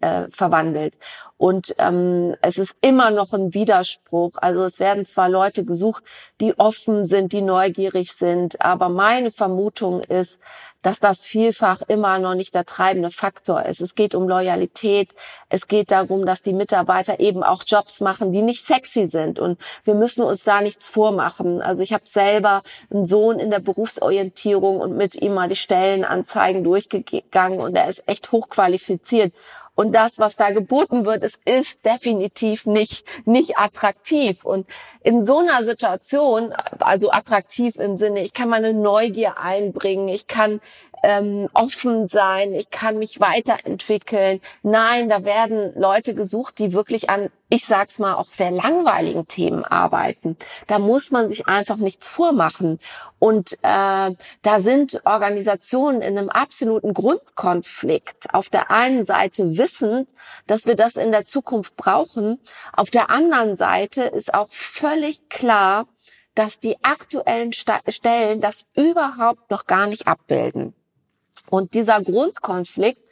äh, 0.00 0.30
verwandelt. 0.30 0.94
Und 1.36 1.74
ähm, 1.78 2.36
es 2.42 2.58
ist 2.58 2.76
immer 2.80 3.10
noch 3.10 3.32
ein 3.32 3.54
Widerspruch. 3.54 4.32
Also 4.36 4.64
es 4.64 4.78
werden 4.80 5.06
zwar 5.06 5.28
Leute 5.28 5.64
gesucht, 5.64 6.04
die 6.40 6.58
offen 6.58 7.06
sind, 7.06 7.32
die 7.32 7.42
neugierig 7.42 8.12
sind, 8.12 8.60
aber 8.60 8.88
meine 8.88 9.30
Vermutung 9.30 10.02
ist, 10.02 10.38
dass 10.82 11.00
das 11.00 11.26
vielfach 11.26 11.82
immer 11.88 12.18
noch 12.18 12.34
nicht 12.34 12.54
der 12.54 12.64
treibende 12.64 13.10
Faktor 13.10 13.64
ist. 13.66 13.80
Es 13.80 13.94
geht 13.94 14.14
um 14.14 14.28
Loyalität. 14.28 15.10
Es 15.48 15.68
geht 15.68 15.90
darum, 15.90 16.24
dass 16.26 16.42
die 16.42 16.52
Mitarbeiter 16.52 17.20
eben 17.20 17.42
auch 17.42 17.62
Jobs 17.66 18.00
machen, 18.00 18.32
die 18.32 18.42
nicht 18.42 18.64
sexy 18.64 19.08
sind. 19.08 19.38
Und 19.38 19.60
wir 19.84 19.94
müssen 19.94 20.22
uns 20.22 20.44
da 20.44 20.60
nichts 20.60 20.88
vormachen. 20.88 21.60
Also 21.60 21.82
ich 21.82 21.92
habe 21.92 22.04
selber 22.06 22.62
einen 22.90 23.06
Sohn 23.06 23.38
in 23.38 23.50
der 23.50 23.60
Berufsorientierung 23.60 24.80
und 24.80 24.96
mit 24.96 25.16
ihm 25.16 25.34
mal 25.34 25.48
die 25.48 25.56
Stellenanzeigen 25.56 26.64
durchgegangen 26.64 27.60
und 27.60 27.76
er 27.76 27.88
ist 27.88 28.02
echt 28.06 28.32
hochqualifiziert. 28.32 29.32
Und 29.80 29.92
das, 29.92 30.18
was 30.18 30.36
da 30.36 30.50
geboten 30.50 31.06
wird, 31.06 31.24
es 31.24 31.40
ist 31.46 31.86
definitiv 31.86 32.66
nicht, 32.66 33.06
nicht 33.24 33.56
attraktiv. 33.56 34.44
Und 34.44 34.66
in 35.02 35.24
so 35.24 35.38
einer 35.38 35.64
Situation, 35.64 36.52
also 36.80 37.10
attraktiv 37.10 37.76
im 37.76 37.96
Sinne, 37.96 38.22
ich 38.22 38.34
kann 38.34 38.50
meine 38.50 38.74
Neugier 38.74 39.38
einbringen, 39.38 40.08
ich 40.08 40.26
kann 40.26 40.60
ähm, 41.02 41.48
offen 41.54 42.08
sein, 42.08 42.54
ich 42.54 42.70
kann 42.70 42.98
mich 42.98 43.20
weiterentwickeln. 43.20 44.40
Nein, 44.62 45.08
da 45.08 45.24
werden 45.24 45.72
Leute 45.74 46.14
gesucht, 46.14 46.58
die 46.58 46.72
wirklich 46.72 47.08
an, 47.08 47.30
ich 47.48 47.64
sag's 47.64 47.98
mal, 47.98 48.14
auch 48.14 48.28
sehr 48.28 48.50
langweiligen 48.50 49.26
Themen 49.26 49.64
arbeiten. 49.64 50.36
Da 50.66 50.78
muss 50.78 51.10
man 51.10 51.28
sich 51.28 51.46
einfach 51.48 51.76
nichts 51.76 52.06
vormachen. 52.06 52.78
Und 53.18 53.54
äh, 53.62 54.14
da 54.42 54.60
sind 54.60 55.00
Organisationen 55.04 56.02
in 56.02 56.18
einem 56.18 56.28
absoluten 56.28 56.94
Grundkonflikt. 56.94 58.34
Auf 58.34 58.48
der 58.48 58.70
einen 58.70 59.04
Seite 59.04 59.56
wissen, 59.56 60.06
dass 60.46 60.66
wir 60.66 60.76
das 60.76 60.96
in 60.96 61.12
der 61.12 61.24
Zukunft 61.24 61.76
brauchen. 61.76 62.38
Auf 62.72 62.90
der 62.90 63.10
anderen 63.10 63.56
Seite 63.56 64.02
ist 64.02 64.32
auch 64.32 64.48
völlig 64.50 65.28
klar, 65.28 65.86
dass 66.34 66.60
die 66.60 66.82
aktuellen 66.84 67.52
Stellen 67.52 68.40
das 68.40 68.66
überhaupt 68.74 69.50
noch 69.50 69.66
gar 69.66 69.86
nicht 69.86 70.06
abbilden. 70.06 70.74
Und 71.50 71.74
dieser 71.74 72.00
Grundkonflikt 72.02 73.02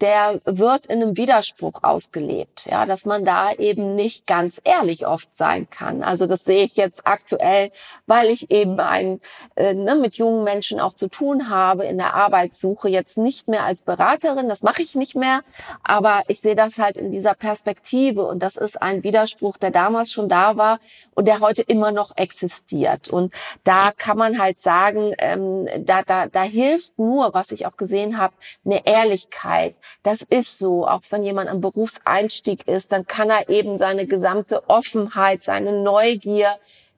der 0.00 0.40
wird 0.44 0.86
in 0.86 1.02
einem 1.02 1.16
Widerspruch 1.16 1.82
ausgelebt, 1.82 2.66
ja, 2.66 2.84
dass 2.84 3.06
man 3.06 3.24
da 3.24 3.52
eben 3.52 3.94
nicht 3.94 4.26
ganz 4.26 4.60
ehrlich 4.62 5.06
oft 5.06 5.34
sein 5.36 5.70
kann. 5.70 6.02
Also 6.02 6.26
das 6.26 6.44
sehe 6.44 6.64
ich 6.64 6.76
jetzt 6.76 7.06
aktuell, 7.06 7.70
weil 8.06 8.28
ich 8.28 8.50
eben 8.50 8.78
ein, 8.78 9.20
äh, 9.54 9.72
ne, 9.72 9.94
mit 9.94 10.16
jungen 10.16 10.44
Menschen 10.44 10.80
auch 10.80 10.94
zu 10.94 11.08
tun 11.08 11.48
habe 11.48 11.84
in 11.84 11.96
der 11.96 12.14
Arbeitssuche, 12.14 12.88
jetzt 12.88 13.16
nicht 13.16 13.48
mehr 13.48 13.64
als 13.64 13.80
Beraterin, 13.80 14.48
das 14.48 14.62
mache 14.62 14.82
ich 14.82 14.94
nicht 14.94 15.16
mehr, 15.16 15.40
aber 15.82 16.22
ich 16.28 16.40
sehe 16.40 16.54
das 16.54 16.78
halt 16.78 16.98
in 16.98 17.10
dieser 17.10 17.34
Perspektive 17.34 18.26
und 18.26 18.42
das 18.42 18.56
ist 18.56 18.80
ein 18.82 19.02
Widerspruch, 19.02 19.56
der 19.56 19.70
damals 19.70 20.12
schon 20.12 20.28
da 20.28 20.56
war 20.56 20.78
und 21.14 21.26
der 21.26 21.40
heute 21.40 21.62
immer 21.62 21.90
noch 21.90 22.16
existiert. 22.16 23.08
Und 23.08 23.32
da 23.64 23.92
kann 23.96 24.18
man 24.18 24.38
halt 24.38 24.60
sagen, 24.60 25.14
ähm, 25.18 25.66
da, 25.78 26.02
da, 26.02 26.26
da 26.26 26.42
hilft 26.42 26.98
nur, 26.98 27.32
was 27.32 27.50
ich 27.50 27.66
auch 27.66 27.76
gesehen 27.76 28.18
habe, 28.18 28.34
eine 28.64 28.86
Ehrlichkeit 28.86 29.74
Das 30.02 30.22
ist 30.22 30.58
so. 30.58 30.86
Auch 30.86 31.02
wenn 31.10 31.22
jemand 31.22 31.48
am 31.48 31.60
Berufseinstieg 31.60 32.66
ist, 32.68 32.92
dann 32.92 33.06
kann 33.06 33.30
er 33.30 33.48
eben 33.48 33.78
seine 33.78 34.06
gesamte 34.06 34.68
Offenheit, 34.68 35.42
seine 35.42 35.72
Neugier, 35.82 36.56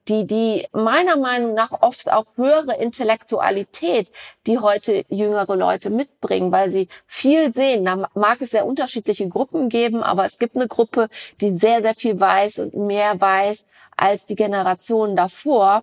die, 0.09 0.27
die 0.27 0.67
meiner 0.73 1.17
Meinung 1.17 1.55
nach 1.55 1.83
oft 1.83 2.11
auch 2.11 2.25
höhere 2.37 2.77
Intellektualität, 2.77 4.11
die 4.47 4.59
heute 4.59 5.05
jüngere 5.09 5.55
Leute 5.55 5.91
mitbringen, 5.91 6.51
weil 6.51 6.71
sie 6.71 6.89
viel 7.07 7.53
sehen. 7.53 7.85
Da 7.85 8.09
mag 8.15 8.41
es 8.41 8.51
sehr 8.51 8.67
unterschiedliche 8.67 9.29
Gruppen 9.29 9.69
geben, 9.69 10.03
aber 10.03 10.25
es 10.25 10.39
gibt 10.39 10.57
eine 10.57 10.69
Gruppe, 10.69 11.09
die 11.41 11.55
sehr, 11.55 11.83
sehr 11.83 11.95
viel 11.95 12.19
weiß 12.19 12.61
und 12.61 12.75
mehr 12.75 13.21
weiß 13.21 13.67
als 13.97 14.25
die 14.25 14.37
Generation 14.37 15.17
davor. 15.17 15.83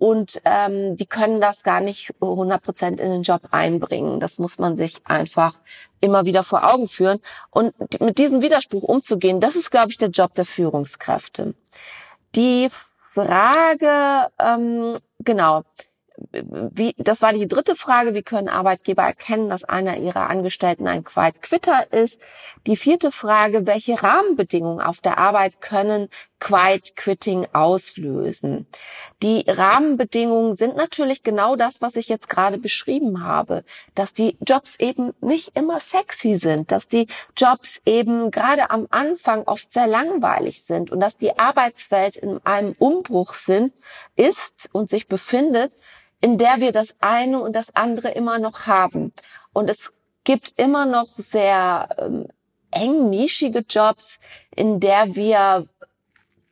Und 0.00 0.40
ähm, 0.46 0.96
die 0.96 1.04
können 1.04 1.42
das 1.42 1.62
gar 1.62 1.82
nicht 1.82 2.14
100 2.22 2.62
Prozent 2.62 3.00
in 3.00 3.10
den 3.10 3.22
Job 3.22 3.42
einbringen. 3.50 4.18
Das 4.18 4.38
muss 4.38 4.58
man 4.58 4.74
sich 4.74 5.02
einfach 5.04 5.56
immer 6.00 6.24
wieder 6.24 6.42
vor 6.42 6.72
Augen 6.72 6.88
führen. 6.88 7.20
Und 7.50 7.74
mit 8.00 8.16
diesem 8.16 8.40
Widerspruch 8.40 8.82
umzugehen, 8.82 9.40
das 9.40 9.56
ist, 9.56 9.70
glaube 9.70 9.90
ich, 9.90 9.98
der 9.98 10.08
Job 10.08 10.32
der 10.34 10.46
Führungskräfte. 10.46 11.54
Die 12.34 12.68
Frage, 13.12 14.30
ähm, 14.38 14.94
genau, 15.18 15.64
wie, 16.32 16.94
das 16.96 17.20
war 17.20 17.34
die 17.34 17.46
dritte 17.46 17.76
Frage, 17.76 18.14
wie 18.14 18.22
können 18.22 18.48
Arbeitgeber 18.48 19.02
erkennen, 19.02 19.50
dass 19.50 19.64
einer 19.64 19.98
ihrer 19.98 20.30
Angestellten 20.30 20.86
ein 20.86 21.04
Quiet 21.04 21.42
Quitter 21.42 21.92
ist? 21.92 22.20
Die 22.66 22.76
vierte 22.76 23.10
Frage, 23.10 23.66
welche 23.66 24.02
Rahmenbedingungen 24.02 24.80
auf 24.80 25.00
der 25.00 25.18
Arbeit 25.18 25.60
können 25.60 26.08
Quiet 26.40 26.96
Quitting 26.96 27.46
auslösen? 27.52 28.66
Die 29.22 29.44
Rahmenbedingungen 29.46 30.56
sind 30.56 30.76
natürlich 30.76 31.22
genau 31.22 31.54
das, 31.54 31.80
was 31.80 31.96
ich 31.96 32.08
jetzt 32.08 32.28
gerade 32.28 32.58
beschrieben 32.58 33.22
habe, 33.22 33.64
dass 33.94 34.12
die 34.12 34.36
Jobs 34.44 34.80
eben 34.80 35.12
nicht 35.20 35.54
immer 35.54 35.78
sexy 35.78 36.38
sind, 36.38 36.72
dass 36.72 36.88
die 36.88 37.06
Jobs 37.36 37.80
eben 37.86 38.30
gerade 38.30 38.70
am 38.70 38.88
Anfang 38.90 39.44
oft 39.44 39.72
sehr 39.72 39.86
langweilig 39.86 40.64
sind 40.64 40.90
und 40.90 41.00
dass 41.00 41.16
die 41.16 41.38
Arbeitswelt 41.38 42.16
in 42.16 42.44
einem 42.44 42.74
Umbruch 42.78 43.34
sind, 43.34 43.72
ist 44.16 44.68
und 44.72 44.90
sich 44.90 45.06
befindet, 45.06 45.72
in 46.20 46.38
der 46.38 46.56
wir 46.58 46.72
das 46.72 46.96
eine 47.00 47.40
und 47.40 47.54
das 47.54 47.74
andere 47.76 48.10
immer 48.10 48.38
noch 48.38 48.66
haben. 48.66 49.12
Und 49.52 49.70
es 49.70 49.92
gibt 50.24 50.58
immer 50.58 50.86
noch 50.86 51.06
sehr 51.06 51.88
ähm, 51.98 52.28
eng 52.70 53.10
nischige 53.10 53.64
Jobs, 53.68 54.18
in 54.54 54.80
der 54.80 55.14
wir 55.14 55.66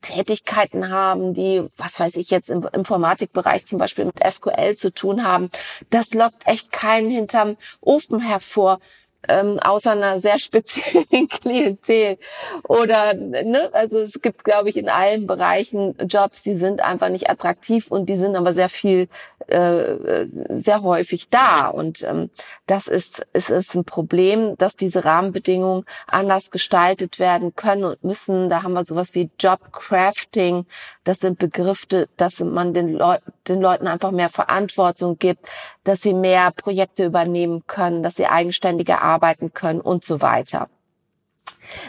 Tätigkeiten 0.00 0.90
haben, 0.90 1.35
die, 1.35 1.64
was 1.76 1.99
weiß 1.99 2.17
ich 2.17 2.31
jetzt 2.31 2.50
im 2.50 2.67
Informatikbereich 2.73 3.67
zum 3.67 3.78
Beispiel 3.78 4.05
mit 4.05 4.21
SQL 4.25 4.76
zu 4.76 4.93
tun 4.93 5.25
haben. 5.25 5.50
Das 5.90 6.14
lockt 6.14 6.47
echt 6.47 6.73
keinen 6.73 7.11
hinterm 7.11 7.57
Ofen 7.81 8.21
hervor 8.21 8.78
ähm, 9.27 9.59
außer 9.59 9.93
einer 9.93 10.21
sehr 10.21 10.39
speziellen 10.39 11.29
Klientel. 11.29 12.19
Oder, 12.65 13.15
ne, 13.15 13.69
also 13.73 13.99
es 13.99 14.21
gibt, 14.21 14.45
glaube 14.45 14.69
ich, 14.69 14.77
in 14.77 14.89
allen 14.89 15.27
Bereichen 15.27 15.97
Jobs, 16.07 16.43
die 16.43 16.55
sind 16.55 16.81
einfach 16.81 17.09
nicht 17.09 17.29
attraktiv 17.29 17.91
und 17.91 18.07
die 18.07 18.17
sind 18.17 18.37
aber 18.37 18.53
sehr 18.53 18.69
viel, 18.69 19.09
äh, 19.49 20.27
sehr 20.57 20.83
häufig 20.83 21.29
da. 21.31 21.69
Und 21.69 22.03
ähm, 22.03 22.31
das 22.67 22.87
ist, 22.87 23.27
ist, 23.33 23.51
ist 23.51 23.75
ein 23.75 23.85
Problem, 23.85 24.57
dass 24.59 24.77
diese 24.77 25.05
Rahmenbedingungen 25.05 25.85
anders 26.07 26.51
gestaltet 26.51 27.19
werden 27.19 27.55
können 27.57 27.85
und 27.85 28.05
müssen. 28.05 28.49
Da 28.49 28.63
haben 28.63 28.75
wir 28.75 28.85
sowas 28.85 29.15
wie 29.15 29.31
Jobcrafting. 29.41 30.67
Das 31.05 31.21
sind 31.21 31.39
Begriffe, 31.39 32.09
dass 32.17 32.41
man 32.41 32.75
den, 32.75 32.93
Leu 32.93 33.17
den 33.49 33.61
Leuten 33.61 33.87
einfach 33.87 34.11
mehr 34.11 34.29
Verantwortung 34.29 35.19
gibt, 35.19 35.47
dass 35.85 36.03
sie 36.03 36.13
mehr 36.13 36.51
Projekte 36.51 37.07
übernehmen 37.07 37.65
können, 37.67 38.03
dass 38.03 38.17
sie 38.17 38.27
eigenständiger 38.27 39.01
arbeiten 39.09 39.53
können 39.55 39.81
und 39.81 40.05
so 40.05 40.21
weiter. 40.21 40.69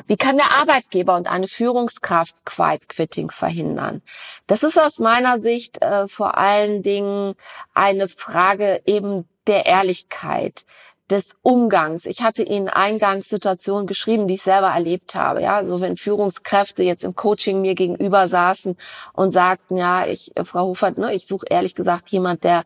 Wie 0.07 0.17
kann 0.17 0.37
der 0.37 0.51
Arbeitgeber 0.59 1.15
und 1.15 1.27
eine 1.27 1.47
Führungskraft 1.47 2.45
Quiet 2.45 2.89
Quitting 2.89 3.31
verhindern? 3.31 4.01
Das 4.47 4.63
ist 4.63 4.77
aus 4.77 4.99
meiner 4.99 5.39
Sicht 5.39 5.81
äh, 5.81 6.07
vor 6.07 6.37
allen 6.37 6.83
Dingen 6.83 7.35
eine 7.73 8.07
Frage 8.07 8.81
eben 8.85 9.27
der 9.47 9.65
Ehrlichkeit 9.65 10.65
des 11.09 11.35
Umgangs. 11.41 12.05
Ich 12.05 12.21
hatte 12.21 12.43
Ihnen 12.43 12.69
Eingangssituationen 12.69 13.87
geschrieben, 13.87 14.27
die 14.27 14.35
ich 14.35 14.43
selber 14.43 14.67
erlebt 14.67 15.15
habe. 15.15 15.41
Ja, 15.41 15.63
so 15.63 15.81
wenn 15.81 15.97
Führungskräfte 15.97 16.83
jetzt 16.83 17.03
im 17.03 17.15
Coaching 17.15 17.61
mir 17.61 17.73
gegenüber 17.73 18.27
saßen 18.27 18.77
und 19.13 19.31
sagten, 19.31 19.75
ja, 19.75 20.05
ich, 20.05 20.31
Frau 20.43 20.67
Hofert, 20.67 20.97
ne, 20.97 21.13
ich 21.13 21.25
suche 21.25 21.47
ehrlich 21.49 21.73
gesagt 21.73 22.09
jemand, 22.09 22.43
der 22.43 22.63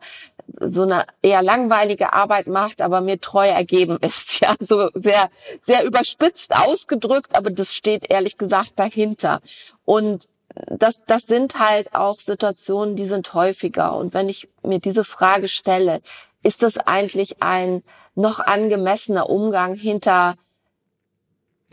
so 0.59 0.83
eine 0.83 1.05
eher 1.21 1.41
langweilige 1.41 2.13
Arbeit 2.13 2.47
macht, 2.47 2.81
aber 2.81 3.01
mir 3.01 3.19
treu 3.19 3.47
ergeben 3.47 3.97
ist. 4.01 4.39
Ja, 4.43 4.55
so 4.59 4.89
sehr, 4.93 5.29
sehr 5.62 5.85
überspitzt 5.85 6.53
ausgedrückt, 6.53 7.35
aber 7.35 7.50
das 7.50 7.73
steht 7.73 8.09
ehrlich 8.09 8.38
gesagt 8.38 8.73
dahinter. 8.75 9.41
Und 9.85 10.27
das, 10.67 11.03
das 11.05 11.23
sind 11.23 11.59
halt 11.59 11.95
auch 11.95 12.17
Situationen, 12.17 12.95
die 12.95 13.05
sind 13.05 13.33
häufiger. 13.33 13.95
Und 13.95 14.13
wenn 14.13 14.29
ich 14.29 14.50
mir 14.63 14.79
diese 14.79 15.03
Frage 15.03 15.47
stelle, 15.47 16.01
ist 16.43 16.62
das 16.62 16.77
eigentlich 16.77 17.41
ein 17.41 17.83
noch 18.15 18.39
angemessener 18.39 19.29
Umgang 19.29 19.75
hinter 19.75 20.35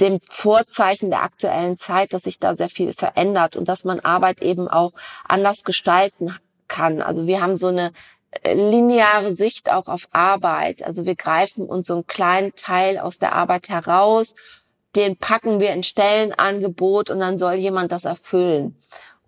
dem 0.01 0.21
Vorzeichen 0.31 1.11
der 1.11 1.23
aktuellen 1.23 1.77
Zeit, 1.77 2.15
dass 2.15 2.23
sich 2.23 2.39
da 2.39 2.57
sehr 2.57 2.71
viel 2.71 2.95
verändert 2.95 3.57
und 3.57 3.69
dass 3.69 3.85
man 3.85 4.01
Arbeit 4.01 4.41
eben 4.41 4.67
auch 4.67 4.93
anders 5.29 5.63
gestalten 5.63 6.35
kann. 6.69 7.03
Also 7.03 7.27
wir 7.27 7.43
haben 7.43 7.59
so 7.59 7.67
eine 7.67 7.93
lineare 8.45 9.35
Sicht 9.35 9.71
auch 9.71 9.89
auf 9.89 10.09
Arbeit. 10.13 10.83
Also 10.83 11.05
wir 11.05 11.17
greifen 11.17 11.67
uns 11.67 11.89
so 11.89 11.95
einen 11.95 12.07
kleinen 12.07 12.55
Teil 12.55 12.99
aus 12.99 13.19
der 13.19 13.35
Arbeit 13.35 13.69
heraus, 13.69 14.35
den 14.97 15.17
packen 15.17 15.61
wir 15.61 15.73
in 15.73 15.83
Stellenangebot 15.83 17.11
und 17.11 17.21
dann 17.21 17.39
soll 17.39 17.55
jemand 17.55 17.93
das 17.93 18.05
erfüllen. 18.05 18.77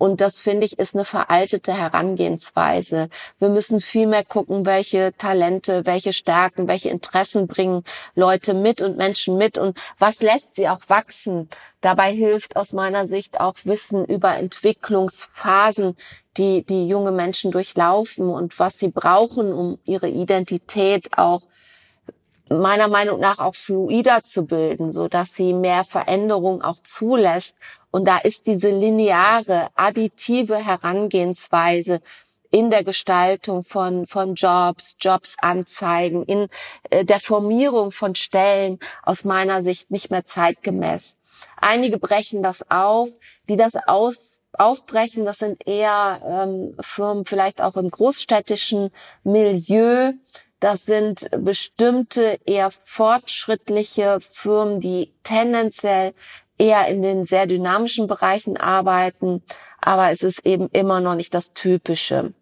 Und 0.03 0.21
das 0.21 0.41
finde 0.41 0.67
ich 0.67 0.81
ist 0.81 0.97
eine 0.97 1.05
veraltete 1.05 1.73
Herangehensweise. 1.73 3.09
Wir 3.39 3.49
müssen 3.51 3.81
viel 3.81 4.09
mehr 4.09 4.25
gucken, 4.25 4.67
welche 4.67 5.13
Talente, 5.17 5.87
welche 5.87 6.13
Stärken, 6.13 6.67
welche 6.67 6.89
Interessen 6.89 7.47
bringen 7.47 7.85
Leute 8.17 8.53
mit 8.53 8.83
und 8.83 8.97
Menschen 8.97 9.37
mit 9.37 9.59
und 9.59 9.79
was 10.01 10.21
lässt 10.21 10.57
sie 10.57 10.69
auch 10.69 10.81
wachsen. 10.89 11.49
Dabei 11.83 12.11
hilft 12.11 12.57
aus 12.57 12.73
meiner 12.73 13.07
Sicht 13.07 13.39
auch 13.39 13.55
Wissen 13.63 14.05
über 14.05 14.37
Entwicklungsphasen, 14.37 15.95
die 16.37 16.65
die 16.65 16.89
junge 16.89 17.13
Menschen 17.13 17.53
durchlaufen 17.53 18.29
und 18.29 18.59
was 18.59 18.81
sie 18.81 18.89
brauchen, 18.89 19.53
um 19.53 19.79
ihre 19.85 20.09
Identität 20.09 21.17
auch 21.17 21.43
meiner 22.49 22.89
Meinung 22.89 23.21
nach 23.21 23.39
auch 23.39 23.55
fluider 23.55 24.23
zu 24.25 24.45
bilden, 24.47 24.93
so 24.93 25.09
dass 25.09 25.35
sie 25.35 25.53
mehr 25.53 25.85
Veränderung 25.85 26.63
auch 26.63 26.79
zulässt. 26.83 27.57
Und 27.91 28.07
da 28.07 28.19
ist 28.19 28.47
diese 28.47 28.71
lineare, 28.71 29.69
additive 29.75 30.57
Herangehensweise 30.57 32.01
in 32.51 32.71
der 32.71 32.85
Gestaltung 32.85 33.65
von, 33.65 34.07
von 34.07 34.35
Jobs, 34.35 34.97
Jobsanzeigen, 35.01 36.25
in 36.25 36.49
äh, 36.91 37.05
der 37.05 37.19
Formierung 37.19 37.93
von 37.93 38.15
Stellen 38.15 38.79
aus 39.03 39.25
meiner 39.25 39.63
Sicht 39.63 39.91
nicht 39.91 40.11
mehr 40.11 40.27
zeitgemäß. 40.27 41.17
Einige 41.57 41.99
brechen 41.99 42.43
das 42.43 42.71
auf, 42.71 43.09
die 43.49 43.57
das 43.57 43.75
aus, 43.87 44.39
aufbrechen, 44.53 45.25
das 45.25 45.39
sind 45.39 45.67
eher 45.67 46.21
ähm, 46.25 46.77
Firmen 46.81 47.25
vielleicht 47.25 47.63
auch 47.63 47.77
im 47.77 47.91
großstädtischen 47.91 48.91
Milieu, 49.25 50.13
das 50.63 50.85
sind 50.85 51.29
bestimmte 51.39 52.39
eher 52.45 52.71
fortschrittliche 52.71 54.21
Firmen, 54.21 54.79
die 54.79 55.13
tendenziell 55.25 56.15
eher 56.57 56.87
in 56.87 57.03
den 57.03 57.25
sehr 57.25 57.49
dynamischen 57.49 58.07
Bereichen 58.07 58.57
arbeiten, 58.57 59.43
aber 59.81 60.13
es 60.13 60.23
ist 60.23 60.47
eben 60.47 60.69
immer 60.69 61.01
noch 61.01 61.17
nicht 61.17 61.35
das 61.35 61.53
Typische. 61.53 62.33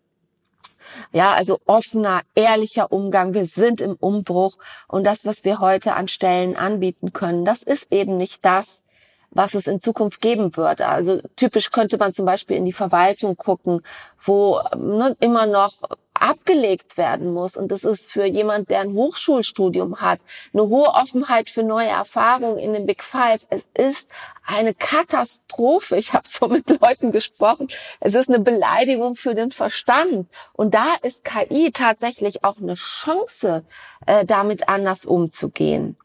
Ja, 1.12 1.32
also 1.32 1.60
offener, 1.64 2.20
ehrlicher 2.34 2.92
Umgang. 2.92 3.32
Wir 3.32 3.46
sind 3.46 3.80
im 3.80 3.94
Umbruch 3.94 4.58
und 4.86 5.04
das, 5.04 5.24
was 5.24 5.44
wir 5.44 5.60
heute 5.60 5.94
an 5.94 6.08
Stellen 6.08 6.56
anbieten 6.56 7.14
können, 7.14 7.46
das 7.46 7.62
ist 7.62 7.90
eben 7.90 8.18
nicht 8.18 8.44
das, 8.44 8.82
was 9.30 9.54
es 9.54 9.66
in 9.66 9.80
Zukunft 9.80 10.20
geben 10.20 10.56
wird. 10.56 10.80
Also 10.80 11.20
typisch 11.36 11.70
könnte 11.70 11.98
man 11.98 12.12
zum 12.14 12.26
Beispiel 12.26 12.56
in 12.56 12.64
die 12.64 12.72
Verwaltung 12.72 13.36
gucken, 13.36 13.82
wo 14.24 14.60
ne, 14.76 15.16
immer 15.20 15.46
noch 15.46 15.72
abgelegt 16.20 16.98
werden 16.98 17.32
muss. 17.32 17.56
Und 17.56 17.72
das 17.72 17.82
ist 17.84 18.12
für 18.12 18.26
jemand, 18.26 18.70
der 18.70 18.80
ein 18.80 18.92
Hochschulstudium 18.92 20.00
hat, 20.00 20.20
eine 20.52 20.68
hohe 20.68 20.88
Offenheit 20.88 21.48
für 21.48 21.62
neue 21.62 21.88
Erfahrungen 21.88 22.58
in 22.58 22.74
den 22.74 22.86
Big 22.86 23.02
Five. 23.02 23.46
Es 23.48 23.62
ist 23.74 24.10
eine 24.46 24.74
Katastrophe. 24.74 25.96
Ich 25.96 26.12
habe 26.12 26.28
so 26.28 26.48
mit 26.48 26.68
Leuten 26.80 27.10
gesprochen. 27.10 27.68
Es 28.00 28.14
ist 28.14 28.28
eine 28.28 28.40
Beleidigung 28.40 29.16
für 29.16 29.34
den 29.34 29.50
Verstand. 29.50 30.28
Und 30.52 30.74
da 30.74 30.96
ist 31.02 31.24
KI 31.24 31.72
tatsächlich 31.72 32.44
auch 32.44 32.58
eine 32.58 32.74
Chance, 32.74 33.64
äh, 34.06 34.24
damit 34.24 34.68
anders 34.68 35.06
umzugehen. 35.06 35.96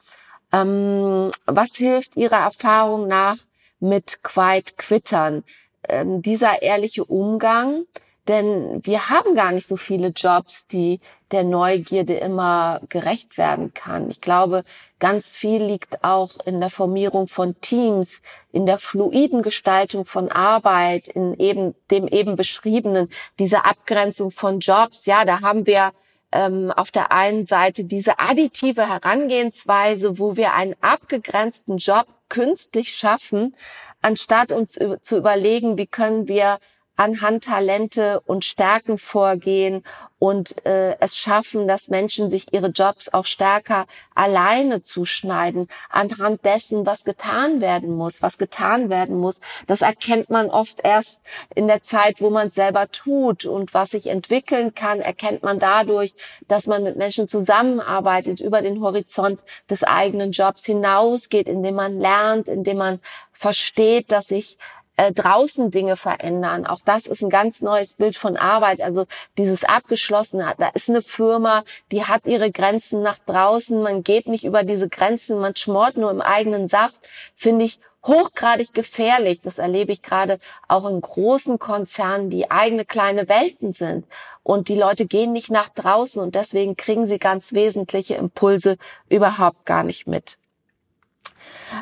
Ähm, 0.55 1.31
was 1.45 1.75
hilft 1.75 2.15
Ihrer 2.15 2.37
Erfahrung 2.37 3.07
nach 3.07 3.37
mit 3.79 4.23
Quiet 4.23 4.77
Quittern? 4.77 5.43
Ähm, 5.87 6.21
dieser 6.21 6.61
ehrliche 6.61 7.03
Umgang, 7.03 7.85
denn 8.27 8.79
wir 8.83 9.09
haben 9.09 9.35
gar 9.35 9.51
nicht 9.51 9.67
so 9.67 9.75
viele 9.75 10.07
Jobs, 10.07 10.65
die 10.67 10.99
der 11.31 11.43
Neugierde 11.43 12.15
immer 12.15 12.81
gerecht 12.89 13.37
werden 13.37 13.73
kann. 13.73 14.09
Ich 14.09 14.21
glaube, 14.21 14.63
ganz 14.99 15.35
viel 15.35 15.61
liegt 15.61 16.03
auch 16.03 16.31
in 16.45 16.59
der 16.59 16.69
Formierung 16.71 17.27
von 17.27 17.59
Teams, 17.61 18.21
in 18.51 18.65
der 18.65 18.79
fluiden 18.79 19.43
Gestaltung 19.43 20.05
von 20.05 20.31
Arbeit, 20.31 21.07
in 21.09 21.35
eben 21.35 21.75
dem 21.91 22.07
eben 22.07 22.35
beschriebenen, 22.35 23.09
dieser 23.37 23.65
Abgrenzung 23.65 24.31
von 24.31 24.59
Jobs. 24.59 25.05
Ja, 25.05 25.25
da 25.25 25.41
haben 25.41 25.67
wir 25.67 25.91
ähm, 26.35 26.71
auf 26.71 26.91
der 26.91 27.11
einen 27.11 27.45
Seite 27.45 27.85
diese 27.85 28.19
additive 28.19 28.89
Herangehensweise, 28.89 30.19
wo 30.19 30.35
wir 30.35 30.53
einen 30.53 30.75
abgegrenzten 30.81 31.77
Job 31.77 32.05
künstlich 32.27 32.95
schaffen, 32.95 33.55
anstatt 34.01 34.51
uns 34.51 34.73
zu 35.01 35.17
überlegen, 35.17 35.77
wie 35.77 35.87
können 35.87 36.27
wir 36.27 36.59
anhand 36.95 37.45
Talente 37.45 38.21
und 38.21 38.45
Stärken 38.45 38.97
vorgehen 38.97 39.83
und 40.17 40.65
äh, 40.65 40.97
es 40.99 41.17
schaffen, 41.17 41.67
dass 41.67 41.89
Menschen 41.89 42.29
sich 42.29 42.51
ihre 42.53 42.69
Jobs 42.69 43.09
auch 43.09 43.25
stärker 43.25 43.85
alleine 44.15 44.81
zuschneiden, 44.81 45.67
anhand 45.89 46.45
dessen, 46.45 46.85
was 46.85 47.03
getan 47.03 47.61
werden 47.61 47.95
muss, 47.95 48.21
was 48.21 48.37
getan 48.37 48.89
werden 48.89 49.17
muss. 49.17 49.41
Das 49.67 49.81
erkennt 49.81 50.29
man 50.29 50.49
oft 50.49 50.79
erst 50.83 51.21
in 51.53 51.67
der 51.67 51.83
Zeit, 51.83 52.21
wo 52.21 52.29
man 52.29 52.47
es 52.47 52.55
selber 52.55 52.89
tut 52.89 53.45
und 53.45 53.73
was 53.73 53.91
sich 53.91 54.07
entwickeln 54.07 54.73
kann, 54.73 55.01
erkennt 55.01 55.43
man 55.43 55.59
dadurch, 55.59 56.15
dass 56.47 56.65
man 56.65 56.83
mit 56.83 56.95
Menschen 56.95 57.27
zusammenarbeitet, 57.27 58.39
über 58.39 58.61
den 58.61 58.81
Horizont 58.81 59.41
des 59.69 59.83
eigenen 59.83 60.31
Jobs 60.31 60.65
hinausgeht, 60.65 61.47
indem 61.47 61.75
man 61.75 61.99
lernt, 61.99 62.47
indem 62.47 62.77
man 62.77 62.99
versteht, 63.31 64.11
dass 64.11 64.27
sich 64.27 64.57
äh, 64.97 65.11
draußen 65.11 65.71
Dinge 65.71 65.97
verändern. 65.97 66.65
Auch 66.65 66.81
das 66.83 67.07
ist 67.07 67.21
ein 67.21 67.29
ganz 67.29 67.61
neues 67.61 67.95
Bild 67.95 68.17
von 68.17 68.37
Arbeit. 68.37 68.81
Also 68.81 69.05
dieses 69.37 69.63
abgeschlossene, 69.63 70.53
da 70.57 70.69
ist 70.69 70.89
eine 70.89 71.01
Firma, 71.01 71.63
die 71.91 72.05
hat 72.05 72.25
ihre 72.27 72.51
Grenzen 72.51 73.01
nach 73.01 73.19
draußen. 73.19 73.81
Man 73.81 74.03
geht 74.03 74.27
nicht 74.27 74.45
über 74.45 74.63
diese 74.63 74.89
Grenzen, 74.89 75.39
man 75.39 75.55
schmort 75.55 75.97
nur 75.97 76.11
im 76.11 76.21
eigenen 76.21 76.67
Saft. 76.67 76.97
Finde 77.35 77.65
ich 77.65 77.79
hochgradig 78.05 78.73
gefährlich. 78.73 79.41
Das 79.41 79.57
erlebe 79.57 79.91
ich 79.91 80.01
gerade 80.01 80.39
auch 80.67 80.87
in 80.87 81.01
großen 81.01 81.59
Konzernen, 81.59 82.29
die 82.29 82.51
eigene 82.51 82.85
kleine 82.85 83.27
Welten 83.27 83.73
sind. 83.73 84.05
Und 84.43 84.69
die 84.69 84.77
Leute 84.77 85.05
gehen 85.05 85.33
nicht 85.33 85.49
nach 85.49 85.69
draußen 85.69 86.21
und 86.21 86.35
deswegen 86.35 86.75
kriegen 86.75 87.07
sie 87.07 87.19
ganz 87.19 87.53
wesentliche 87.53 88.15
Impulse 88.15 88.77
überhaupt 89.09 89.65
gar 89.65 89.83
nicht 89.83 90.07
mit. 90.07 90.37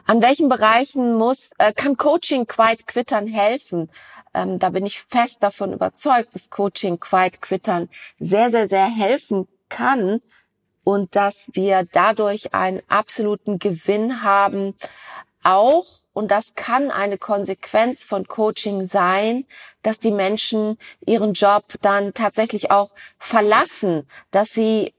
An 0.05 0.21
welchen 0.21 0.49
Bereichen 0.49 1.15
muss, 1.15 1.51
äh, 1.57 1.73
kann 1.73 1.97
Coaching 1.97 2.47
Quiet 2.47 2.87
Quittern 2.87 3.27
helfen? 3.27 3.89
Ähm, 4.33 4.59
da 4.59 4.69
bin 4.69 4.85
ich 4.85 5.01
fest 5.01 5.43
davon 5.43 5.73
überzeugt, 5.73 6.33
dass 6.33 6.49
Coaching 6.49 6.99
Quiet 6.99 7.41
Quittern 7.41 7.89
sehr, 8.19 8.49
sehr, 8.49 8.67
sehr 8.67 8.85
helfen 8.85 9.47
kann 9.69 10.21
und 10.83 11.15
dass 11.15 11.49
wir 11.53 11.87
dadurch 11.91 12.53
einen 12.53 12.81
absoluten 12.87 13.59
Gewinn 13.59 14.23
haben. 14.23 14.75
Auch, 15.43 15.85
und 16.13 16.31
das 16.31 16.53
kann 16.55 16.91
eine 16.91 17.17
Konsequenz 17.17 18.03
von 18.03 18.27
Coaching 18.27 18.87
sein, 18.87 19.45
dass 19.81 19.99
die 19.99 20.11
Menschen 20.11 20.77
ihren 21.05 21.33
Job 21.33 21.65
dann 21.81 22.13
tatsächlich 22.13 22.71
auch 22.71 22.91
verlassen, 23.17 24.07
dass 24.31 24.49
sie 24.49 24.93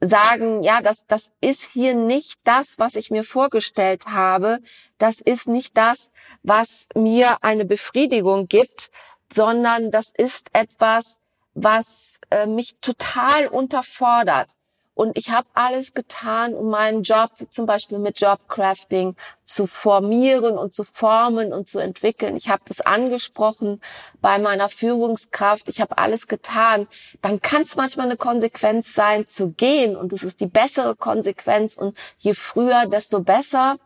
sagen, 0.00 0.62
ja, 0.62 0.80
das, 0.80 1.06
das 1.06 1.32
ist 1.40 1.62
hier 1.62 1.94
nicht 1.94 2.40
das, 2.44 2.78
was 2.78 2.94
ich 2.94 3.10
mir 3.10 3.24
vorgestellt 3.24 4.06
habe. 4.06 4.58
Das 4.98 5.20
ist 5.20 5.46
nicht 5.46 5.76
das, 5.76 6.10
was 6.42 6.86
mir 6.94 7.38
eine 7.42 7.64
Befriedigung 7.64 8.48
gibt, 8.48 8.90
sondern 9.32 9.90
das 9.90 10.12
ist 10.16 10.48
etwas, 10.52 11.18
was 11.54 12.18
äh, 12.30 12.46
mich 12.46 12.76
total 12.80 13.48
unterfordert. 13.48 14.52
Und 15.00 15.16
ich 15.16 15.30
habe 15.30 15.48
alles 15.54 15.94
getan, 15.94 16.52
um 16.52 16.68
meinen 16.68 17.04
Job 17.04 17.30
zum 17.48 17.64
Beispiel 17.64 17.96
mit 17.96 18.20
Jobcrafting 18.20 19.16
zu 19.46 19.66
formieren 19.66 20.58
und 20.58 20.74
zu 20.74 20.84
formen 20.84 21.54
und 21.54 21.66
zu 21.70 21.78
entwickeln. 21.78 22.36
Ich 22.36 22.50
habe 22.50 22.60
das 22.66 22.82
angesprochen 22.82 23.80
bei 24.20 24.38
meiner 24.38 24.68
Führungskraft. 24.68 25.70
Ich 25.70 25.80
habe 25.80 25.96
alles 25.96 26.28
getan. 26.28 26.86
Dann 27.22 27.40
kann 27.40 27.62
es 27.62 27.76
manchmal 27.76 28.08
eine 28.08 28.18
Konsequenz 28.18 28.92
sein, 28.92 29.26
zu 29.26 29.54
gehen. 29.54 29.96
Und 29.96 30.12
es 30.12 30.22
ist 30.22 30.38
die 30.38 30.48
bessere 30.48 30.94
Konsequenz. 30.96 31.78
Und 31.78 31.96
je 32.18 32.34
früher, 32.34 32.84
desto 32.84 33.20
besser. 33.20 33.78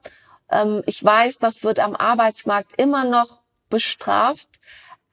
Ähm, 0.51 0.83
ich 0.85 1.05
weiß, 1.05 1.39
das 1.39 1.63
wird 1.63 1.79
am 1.79 1.95
Arbeitsmarkt 1.95 2.73
immer 2.77 3.05
noch 3.05 3.41
bestraft. 3.71 4.49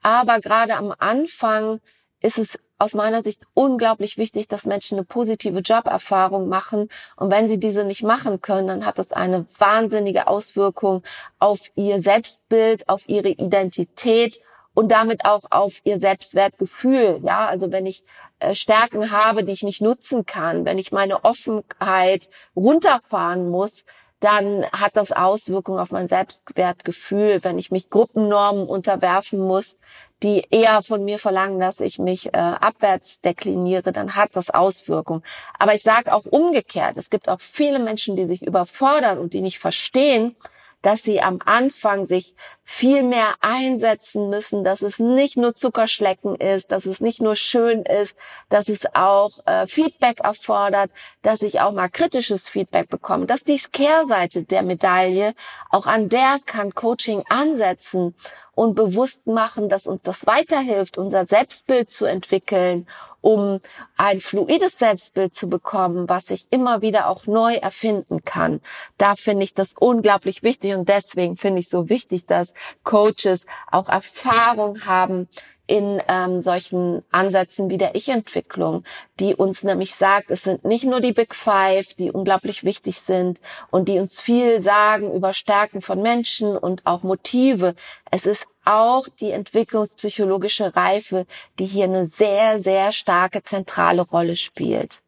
Aber 0.02 0.40
gerade 0.40 0.74
am 0.74 0.92
Anfang 0.98 1.80
ist 2.18 2.38
es 2.38 2.58
aus 2.82 2.94
meiner 2.94 3.22
Sicht 3.22 3.46
unglaublich 3.54 4.18
wichtig, 4.18 4.48
dass 4.48 4.66
Menschen 4.66 4.98
eine 4.98 5.04
positive 5.04 5.60
Joberfahrung 5.60 6.48
machen. 6.48 6.88
Und 7.16 7.30
wenn 7.30 7.48
sie 7.48 7.60
diese 7.60 7.84
nicht 7.84 8.02
machen 8.02 8.40
können, 8.40 8.66
dann 8.66 8.84
hat 8.84 8.98
das 8.98 9.12
eine 9.12 9.46
wahnsinnige 9.56 10.26
Auswirkung 10.26 11.04
auf 11.38 11.60
ihr 11.76 12.02
Selbstbild, 12.02 12.88
auf 12.88 13.08
ihre 13.08 13.28
Identität 13.28 14.40
und 14.74 14.90
damit 14.90 15.24
auch 15.24 15.44
auf 15.50 15.80
ihr 15.84 16.00
Selbstwertgefühl. 16.00 17.20
Ja, 17.22 17.46
also 17.46 17.70
wenn 17.70 17.86
ich 17.86 18.02
äh, 18.40 18.56
Stärken 18.56 19.12
habe, 19.12 19.44
die 19.44 19.52
ich 19.52 19.62
nicht 19.62 19.80
nutzen 19.80 20.26
kann, 20.26 20.64
wenn 20.64 20.78
ich 20.78 20.90
meine 20.90 21.24
Offenheit 21.24 22.30
runterfahren 22.56 23.48
muss, 23.48 23.84
dann 24.18 24.64
hat 24.72 24.96
das 24.96 25.12
Auswirkungen 25.12 25.78
auf 25.78 25.92
mein 25.92 26.08
Selbstwertgefühl, 26.08 27.42
wenn 27.42 27.58
ich 27.58 27.70
mich 27.70 27.90
Gruppennormen 27.90 28.66
unterwerfen 28.66 29.40
muss, 29.40 29.78
die 30.22 30.46
eher 30.50 30.82
von 30.82 31.04
mir 31.04 31.18
verlangen, 31.18 31.58
dass 31.58 31.80
ich 31.80 31.98
mich 31.98 32.26
äh, 32.26 32.38
abwärts 32.38 33.20
dekliniere, 33.20 33.92
dann 33.92 34.14
hat 34.14 34.30
das 34.34 34.50
Auswirkungen. 34.50 35.22
Aber 35.58 35.74
ich 35.74 35.82
sage 35.82 36.12
auch 36.14 36.24
umgekehrt, 36.24 36.96
es 36.96 37.10
gibt 37.10 37.28
auch 37.28 37.40
viele 37.40 37.78
Menschen, 37.78 38.16
die 38.16 38.26
sich 38.26 38.42
überfordern 38.42 39.18
und 39.18 39.32
die 39.32 39.40
nicht 39.40 39.58
verstehen, 39.58 40.36
dass 40.82 41.02
sie 41.02 41.22
am 41.22 41.38
Anfang 41.44 42.06
sich 42.06 42.34
viel 42.74 43.02
mehr 43.02 43.34
einsetzen 43.42 44.30
müssen, 44.30 44.64
dass 44.64 44.80
es 44.80 44.98
nicht 44.98 45.36
nur 45.36 45.54
Zuckerschlecken 45.54 46.36
ist, 46.36 46.72
dass 46.72 46.86
es 46.86 47.02
nicht 47.02 47.20
nur 47.20 47.36
schön 47.36 47.82
ist, 47.82 48.16
dass 48.48 48.70
es 48.70 48.86
auch 48.94 49.30
äh, 49.44 49.66
Feedback 49.66 50.20
erfordert, 50.20 50.90
dass 51.20 51.42
ich 51.42 51.60
auch 51.60 51.72
mal 51.72 51.90
kritisches 51.90 52.48
Feedback 52.48 52.88
bekomme. 52.88 53.26
Das 53.26 53.42
ist 53.42 53.48
die 53.48 53.70
Kehrseite 53.70 54.44
der 54.44 54.62
Medaille. 54.62 55.34
Auch 55.68 55.86
an 55.86 56.08
der 56.08 56.38
kann 56.46 56.74
Coaching 56.74 57.22
ansetzen 57.28 58.14
und 58.54 58.74
bewusst 58.74 59.26
machen, 59.26 59.68
dass 59.68 59.86
uns 59.86 60.02
das 60.02 60.26
weiterhilft, 60.26 60.98
unser 60.98 61.26
Selbstbild 61.26 61.90
zu 61.90 62.04
entwickeln, 62.04 62.86
um 63.22 63.60
ein 63.96 64.20
fluides 64.20 64.78
Selbstbild 64.78 65.34
zu 65.34 65.48
bekommen, 65.48 66.08
was 66.08 66.26
sich 66.26 66.48
immer 66.50 66.82
wieder 66.82 67.08
auch 67.08 67.26
neu 67.26 67.54
erfinden 67.54 68.24
kann. 68.24 68.60
Da 68.98 69.14
finde 69.14 69.44
ich 69.44 69.54
das 69.54 69.74
unglaublich 69.78 70.42
wichtig 70.42 70.74
und 70.74 70.88
deswegen 70.88 71.36
finde 71.36 71.60
ich 71.60 71.68
so 71.68 71.88
wichtig, 71.88 72.26
dass 72.26 72.52
Coaches 72.84 73.46
auch 73.70 73.88
Erfahrung 73.88 74.84
haben 74.86 75.28
in 75.66 76.02
ähm, 76.08 76.42
solchen 76.42 77.02
Ansätzen 77.12 77.70
wie 77.70 77.78
der 77.78 77.94
Ich-Entwicklung, 77.94 78.84
die 79.20 79.34
uns 79.34 79.62
nämlich 79.62 79.94
sagt, 79.94 80.30
es 80.30 80.42
sind 80.42 80.64
nicht 80.64 80.84
nur 80.84 81.00
die 81.00 81.12
Big 81.12 81.34
Five, 81.34 81.94
die 81.94 82.10
unglaublich 82.10 82.64
wichtig 82.64 83.00
sind 83.00 83.40
und 83.70 83.88
die 83.88 83.98
uns 83.98 84.20
viel 84.20 84.60
sagen 84.60 85.14
über 85.14 85.32
Stärken 85.32 85.80
von 85.80 86.02
Menschen 86.02 86.56
und 86.56 86.84
auch 86.84 87.02
Motive. 87.02 87.74
Es 88.10 88.26
ist 88.26 88.46
auch 88.64 89.08
die 89.08 89.30
entwicklungspsychologische 89.30 90.76
Reife, 90.76 91.26
die 91.58 91.66
hier 91.66 91.84
eine 91.84 92.06
sehr, 92.06 92.60
sehr 92.60 92.92
starke 92.92 93.42
zentrale 93.42 94.02
Rolle 94.02 94.36
spielt. 94.36 95.00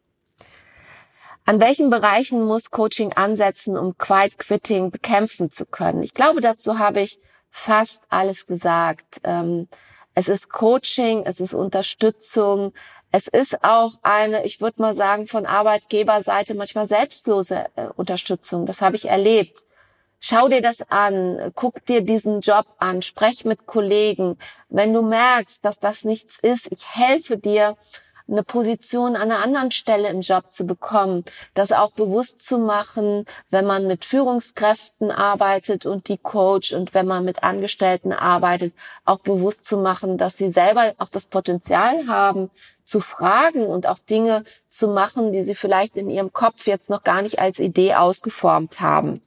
An 1.47 1.59
welchen 1.59 1.91
Bereichen 1.91 2.43
muss 2.43 2.71
Coaching 2.71 3.13
ansetzen, 3.13 3.77
um 3.77 3.95
Quiet 3.99 4.39
Quitting 4.39 4.89
bekämpfen 4.89 5.51
zu 5.51 5.67
können? 5.67 6.01
Ich 6.01 6.15
glaube, 6.15 6.41
dazu 6.41 6.79
habe 6.79 7.01
ich 7.01 7.19
fast 7.55 8.03
alles 8.09 8.45
gesagt. 8.47 9.21
Ähm, 9.23 9.69
es 10.13 10.27
ist 10.27 10.49
Coaching, 10.49 11.23
es 11.25 11.39
ist 11.39 11.53
Unterstützung, 11.53 12.73
es 13.11 13.27
ist 13.27 13.63
auch 13.63 13.93
eine, 14.01 14.45
ich 14.45 14.59
würde 14.59 14.81
mal 14.81 14.93
sagen, 14.93 15.25
von 15.25 15.45
Arbeitgeberseite 15.45 16.53
manchmal 16.53 16.89
selbstlose 16.89 17.65
äh, 17.77 17.87
Unterstützung. 17.95 18.65
Das 18.65 18.81
habe 18.81 18.97
ich 18.97 19.05
erlebt. 19.05 19.63
Schau 20.19 20.49
dir 20.49 20.61
das 20.61 20.81
an, 20.89 21.53
guck 21.55 21.85
dir 21.85 22.01
diesen 22.01 22.41
Job 22.41 22.65
an, 22.77 23.01
sprech 23.01 23.45
mit 23.45 23.65
Kollegen. 23.65 24.37
Wenn 24.67 24.93
du 24.93 25.01
merkst, 25.01 25.63
dass 25.63 25.79
das 25.79 26.03
nichts 26.03 26.37
ist, 26.39 26.69
ich 26.71 26.85
helfe 26.93 27.37
dir, 27.37 27.77
eine 28.27 28.43
Position 28.43 29.15
an 29.15 29.31
einer 29.31 29.43
anderen 29.43 29.71
Stelle 29.71 30.09
im 30.09 30.21
Job 30.21 30.51
zu 30.51 30.65
bekommen, 30.65 31.23
das 31.53 31.71
auch 31.71 31.91
bewusst 31.91 32.43
zu 32.43 32.57
machen, 32.57 33.25
wenn 33.49 33.65
man 33.65 33.87
mit 33.87 34.05
Führungskräften 34.05 35.11
arbeitet 35.11 35.85
und 35.85 36.07
die 36.07 36.17
Coach 36.17 36.73
und 36.73 36.93
wenn 36.93 37.05
man 37.05 37.23
mit 37.23 37.43
Angestellten 37.43 38.13
arbeitet, 38.13 38.73
auch 39.03 39.19
bewusst 39.19 39.65
zu 39.65 39.77
machen, 39.77 40.17
dass 40.17 40.37
sie 40.37 40.51
selber 40.51 40.93
auch 40.97 41.09
das 41.09 41.27
Potenzial 41.27 42.07
haben, 42.07 42.49
zu 42.83 43.01
fragen 43.01 43.65
und 43.65 43.87
auch 43.87 43.99
Dinge 43.99 44.43
zu 44.69 44.87
machen, 44.87 45.31
die 45.31 45.43
sie 45.43 45.55
vielleicht 45.55 45.97
in 45.97 46.09
ihrem 46.09 46.31
Kopf 46.31 46.67
jetzt 46.67 46.89
noch 46.89 47.03
gar 47.03 47.21
nicht 47.21 47.39
als 47.39 47.59
Idee 47.59 47.95
ausgeformt 47.95 48.79
haben. 48.79 49.21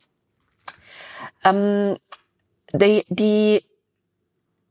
Ähm, 1.45 1.97
die, 2.73 3.05
die 3.09 3.63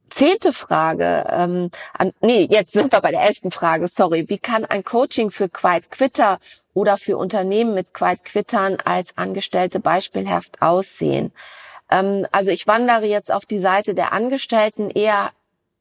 zehnte 0.10 0.54
Frage, 0.54 1.26
ähm, 1.30 1.72
an, 1.94 2.14
nee, 2.22 2.48
jetzt 2.50 2.74
sind 2.74 2.92
wir 2.92 3.02
bei 3.02 3.12
der 3.12 3.24
elften 3.24 3.52
Frage, 3.52 3.88
sorry. 3.88 4.26
Wie 4.28 4.38
kann 4.38 4.66
ein 4.66 4.84
Coaching 4.84 5.32
für 5.32 5.50
Quiet 5.50 5.92
Quitter 5.92 6.40
oder 6.74 6.98
für 6.98 7.18
Unternehmen 7.18 7.74
mit 7.74 7.94
Quiet 7.94 8.24
Quittern 8.26 8.78
als 8.84 9.18
Angestellte 9.18 9.80
beispielhaft 9.80 10.62
aussehen? 10.62 11.32
Ähm, 11.90 12.28
also 12.32 12.52
ich 12.52 12.68
wandere 12.68 13.06
jetzt 13.06 13.32
auf 13.32 13.46
die 13.46 13.60
Seite 13.60 13.96
der 13.96 14.14
Angestellten 14.14 14.90
eher 14.90 15.32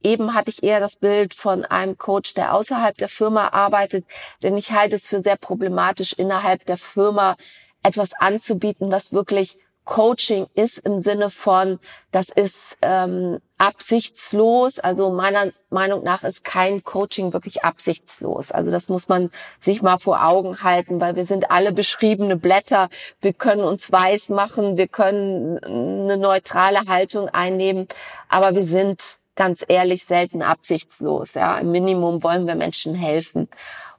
Eben 0.03 0.35
hatte 0.35 0.51
ich 0.51 0.63
eher 0.63 0.79
das 0.79 0.95
Bild 0.97 1.35
von 1.35 1.65
einem 1.65 1.99
Coach, 1.99 2.35
der 2.35 2.55
außerhalb 2.55 2.97
der 2.97 3.09
Firma 3.09 3.49
arbeitet, 3.49 4.05
denn 4.43 4.57
ich 4.57 4.71
halte 4.71 4.95
es 4.95 5.09
für 5.09 5.21
sehr 5.21 5.37
problematisch, 5.37 6.13
innerhalb 6.13 6.65
der 6.67 6.77
Firma 6.77 7.37
etwas 7.83 8.13
anzubieten, 8.13 8.93
was 8.93 9.13
wirklich 9.13 9.59
Coaching 9.87 10.49
ist 10.55 10.79
im 10.79 11.01
Sinne 11.01 11.31
von, 11.31 11.79
das 12.11 12.29
ist 12.29 12.77
ähm, 12.83 13.39
absichtslos. 13.57 14.81
Also 14.81 15.11
meiner 15.11 15.53
Meinung 15.71 16.03
nach 16.03 16.25
ist 16.25 16.45
kein 16.45 16.83
Coaching 16.83 17.33
wirklich 17.33 17.65
absichtslos. 17.65 18.51
Also 18.51 18.71
das 18.73 18.89
muss 18.89 19.09
man 19.09 19.31
sich 19.61 19.83
mal 19.83 19.99
vor 19.99 20.25
Augen 20.27 20.63
halten, 20.63 21.01
weil 21.01 21.15
wir 21.15 21.25
sind 21.25 21.51
alle 21.53 21.73
beschriebene 21.73 22.37
Blätter. 22.37 22.89
Wir 23.21 23.33
können 23.33 23.63
uns 23.63 23.91
weiß 23.91 24.29
machen, 24.31 24.77
wir 24.77 24.89
können 24.89 25.59
eine 25.65 26.17
neutrale 26.17 26.81
Haltung 26.89 27.29
einnehmen, 27.29 27.87
aber 28.29 28.55
wir 28.57 28.65
sind 28.65 29.01
ganz 29.37 29.65
ehrlich 29.69 30.05
selten 30.05 30.43
absichtslos. 30.43 31.35
Ja, 31.35 31.59
im 31.59 31.71
Minimum 31.71 32.25
wollen 32.25 32.47
wir 32.47 32.57
Menschen 32.57 32.95
helfen. 32.95 33.49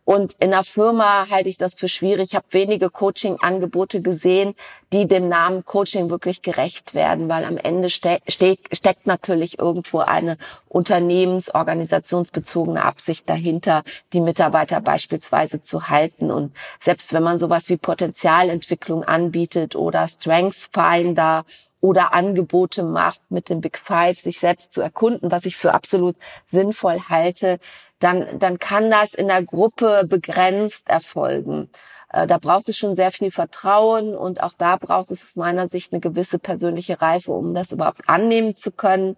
Und 0.08 0.36
in 0.40 0.52
der 0.52 0.64
Firma 0.64 1.28
halte 1.30 1.50
ich 1.50 1.58
das 1.58 1.76
für 1.76 1.90
schwierig. 1.90 2.30
Ich 2.30 2.36
habe 2.36 2.46
wenige 2.52 2.90
Coaching-Angebote 2.90 4.02
gesehen, 4.02 4.56
die 4.94 5.06
dem 5.06 5.28
Namen 5.28 5.66
Coaching 5.66 6.10
wirklich 6.10 6.42
gerecht 6.42 6.94
werden, 6.94 7.28
weil 7.28 7.44
am 7.44 7.58
Ende 7.58 7.90
ste 7.90 8.20
ste 8.26 8.58
steckt 8.72 9.06
natürlich 9.06 9.60
irgendwo 9.60 10.00
eine 10.00 10.38
unternehmensorganisationsbezogene 10.70 12.86
Absicht 12.86 13.30
dahinter, 13.30 13.84
die 14.14 14.22
Mitarbeiter 14.22 14.80
beispielsweise 14.80 15.60
zu 15.60 15.90
halten. 15.90 16.32
Und 16.32 16.56
selbst 16.80 17.12
wenn 17.12 17.24
man 17.24 17.38
sowas 17.38 17.68
wie 17.68 17.76
Potenzialentwicklung 17.76 19.04
anbietet 19.04 19.76
oder 19.76 20.08
Strengths 20.08 20.70
Finder 20.72 21.44
oder 21.82 22.14
Angebote 22.14 22.84
macht, 22.84 23.30
mit 23.30 23.50
dem 23.50 23.60
Big 23.60 23.78
Five 23.78 24.22
sich 24.22 24.40
selbst 24.40 24.72
zu 24.72 24.80
erkunden, 24.80 25.32
was 25.32 25.46
ich 25.46 25.58
für 25.58 25.74
absolut 25.74 26.16
sinnvoll 26.50 27.02
halte, 27.10 27.60
dann, 28.00 28.40
dann 28.40 28.60
kann 28.60 28.92
das 28.92 29.14
in 29.14 29.28
der 29.28 29.44
Gruppe 29.44 30.06
begrenzt 30.08 30.90
erfolgen. 30.90 31.70
Äh, 32.12 32.28
da 32.28 32.38
braucht 32.38 32.70
es 32.70 32.78
schon 32.78 32.96
sehr 32.96 33.12
viel 33.12 33.32
Vertrauen 33.32 34.16
und 34.16 34.42
auch 34.42 34.54
da 34.54 34.78
braucht 34.78 35.12
es 35.12 35.24
aus 35.24 35.36
meiner 35.36 35.68
Sicht 35.68 35.92
eine 35.92 36.00
gewisse 36.00 36.40
persönliche 36.40 37.02
Reife, 37.02 37.32
um 37.32 37.54
das 37.54 37.72
überhaupt 37.72 38.08
annehmen 38.08 38.56
zu 38.56 38.72
können. 38.72 39.18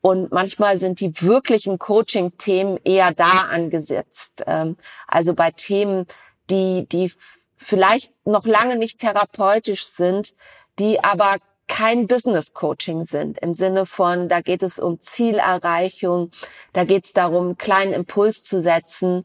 Und 0.00 0.30
manchmal 0.30 0.78
sind 0.78 1.00
die 1.00 1.20
wirklichen 1.22 1.78
Coaching-Themen 1.78 2.78
eher 2.84 3.12
da 3.12 3.48
angesetzt. 3.50 4.44
Ähm, 4.46 4.76
also 5.06 5.34
bei 5.34 5.50
Themen, 5.50 6.06
die, 6.50 6.86
die 6.88 7.12
vielleicht 7.56 8.12
noch 8.24 8.46
lange 8.46 8.76
nicht 8.76 9.00
therapeutisch 9.00 9.86
sind, 9.86 10.34
die 10.78 11.02
aber 11.02 11.36
kein 11.68 12.06
Business 12.06 12.54
Coaching 12.54 13.06
sind 13.06 13.38
im 13.38 13.54
Sinne 13.54 13.86
von, 13.86 14.28
da 14.28 14.40
geht 14.40 14.62
es 14.62 14.78
um 14.78 15.00
Zielerreichung, 15.00 16.30
da 16.72 16.84
geht 16.84 17.04
es 17.04 17.12
darum, 17.12 17.44
einen 17.46 17.58
kleinen 17.58 17.92
Impuls 17.92 18.42
zu 18.42 18.62
setzen. 18.62 19.24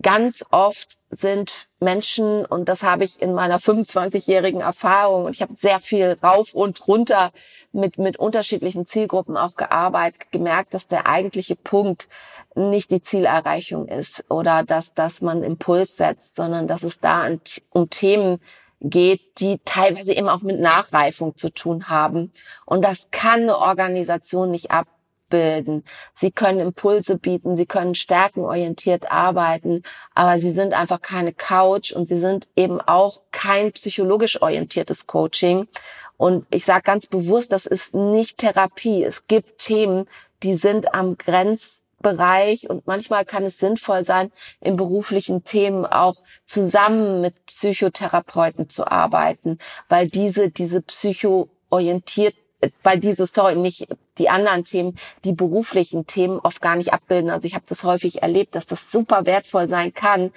Ganz 0.00 0.44
oft 0.50 0.96
sind 1.10 1.68
Menschen, 1.80 2.46
und 2.46 2.68
das 2.68 2.82
habe 2.82 3.04
ich 3.04 3.20
in 3.20 3.34
meiner 3.34 3.58
25-jährigen 3.60 4.60
Erfahrung, 4.60 5.26
und 5.26 5.34
ich 5.34 5.42
habe 5.42 5.52
sehr 5.52 5.80
viel 5.80 6.16
rauf 6.22 6.54
und 6.54 6.86
runter 6.86 7.32
mit, 7.72 7.98
mit 7.98 8.16
unterschiedlichen 8.16 8.86
Zielgruppen 8.86 9.36
auch 9.36 9.56
gearbeitet, 9.56 10.30
gemerkt, 10.30 10.72
dass 10.72 10.86
der 10.86 11.06
eigentliche 11.06 11.56
Punkt 11.56 12.08
nicht 12.54 12.90
die 12.90 13.02
Zielerreichung 13.02 13.88
ist 13.88 14.24
oder 14.28 14.62
dass, 14.62 14.94
dass 14.94 15.20
man 15.20 15.42
Impuls 15.42 15.96
setzt, 15.96 16.36
sondern 16.36 16.66
dass 16.66 16.82
es 16.82 17.00
da 17.00 17.28
um 17.70 17.90
Themen 17.90 18.40
geht, 18.80 19.40
die 19.40 19.60
teilweise 19.64 20.12
eben 20.12 20.28
auch 20.28 20.42
mit 20.42 20.60
Nachreifung 20.60 21.36
zu 21.36 21.50
tun 21.50 21.88
haben. 21.88 22.32
Und 22.64 22.84
das 22.84 23.08
kann 23.10 23.42
eine 23.42 23.58
Organisation 23.58 24.50
nicht 24.50 24.70
abbilden. 24.70 25.84
Sie 26.14 26.30
können 26.30 26.60
Impulse 26.60 27.18
bieten, 27.18 27.56
sie 27.56 27.66
können 27.66 27.94
stärkenorientiert 27.94 29.10
arbeiten, 29.12 29.82
aber 30.14 30.40
sie 30.40 30.52
sind 30.52 30.72
einfach 30.74 31.02
keine 31.02 31.32
Couch 31.32 31.92
und 31.92 32.08
sie 32.08 32.18
sind 32.18 32.48
eben 32.56 32.80
auch 32.80 33.20
kein 33.30 33.72
psychologisch 33.72 34.40
orientiertes 34.40 35.06
Coaching. 35.06 35.68
Und 36.16 36.46
ich 36.50 36.64
sage 36.64 36.82
ganz 36.82 37.06
bewusst, 37.06 37.52
das 37.52 37.66
ist 37.66 37.94
nicht 37.94 38.38
Therapie. 38.38 39.04
Es 39.04 39.26
gibt 39.26 39.58
Themen, 39.58 40.06
die 40.42 40.56
sind 40.56 40.94
am 40.94 41.16
Grenz 41.16 41.80
Bereich 42.00 42.68
und 42.68 42.86
manchmal 42.86 43.24
kann 43.24 43.44
es 43.44 43.58
sinnvoll 43.58 44.04
sein, 44.04 44.32
in 44.60 44.76
beruflichen 44.76 45.44
Themen 45.44 45.86
auch 45.86 46.16
zusammen 46.44 47.20
mit 47.20 47.46
Psychotherapeuten 47.46 48.68
zu 48.68 48.86
arbeiten, 48.86 49.58
weil 49.88 50.08
diese, 50.08 50.50
diese 50.50 50.82
psychoorientiert, 50.82 52.34
weil 52.82 52.98
diese, 52.98 53.26
sorry, 53.26 53.56
nicht 53.56 53.88
die 54.18 54.28
anderen 54.28 54.64
Themen, 54.64 54.98
die 55.24 55.32
beruflichen 55.32 56.06
Themen 56.06 56.38
oft 56.40 56.60
gar 56.60 56.76
nicht 56.76 56.92
abbilden. 56.92 57.30
Also 57.30 57.46
ich 57.46 57.54
habe 57.54 57.64
das 57.66 57.84
häufig 57.84 58.22
erlebt, 58.22 58.54
dass 58.54 58.66
das 58.66 58.90
super 58.90 59.24
wertvoll 59.24 59.68
sein 59.68 59.94
kann, 59.94 60.30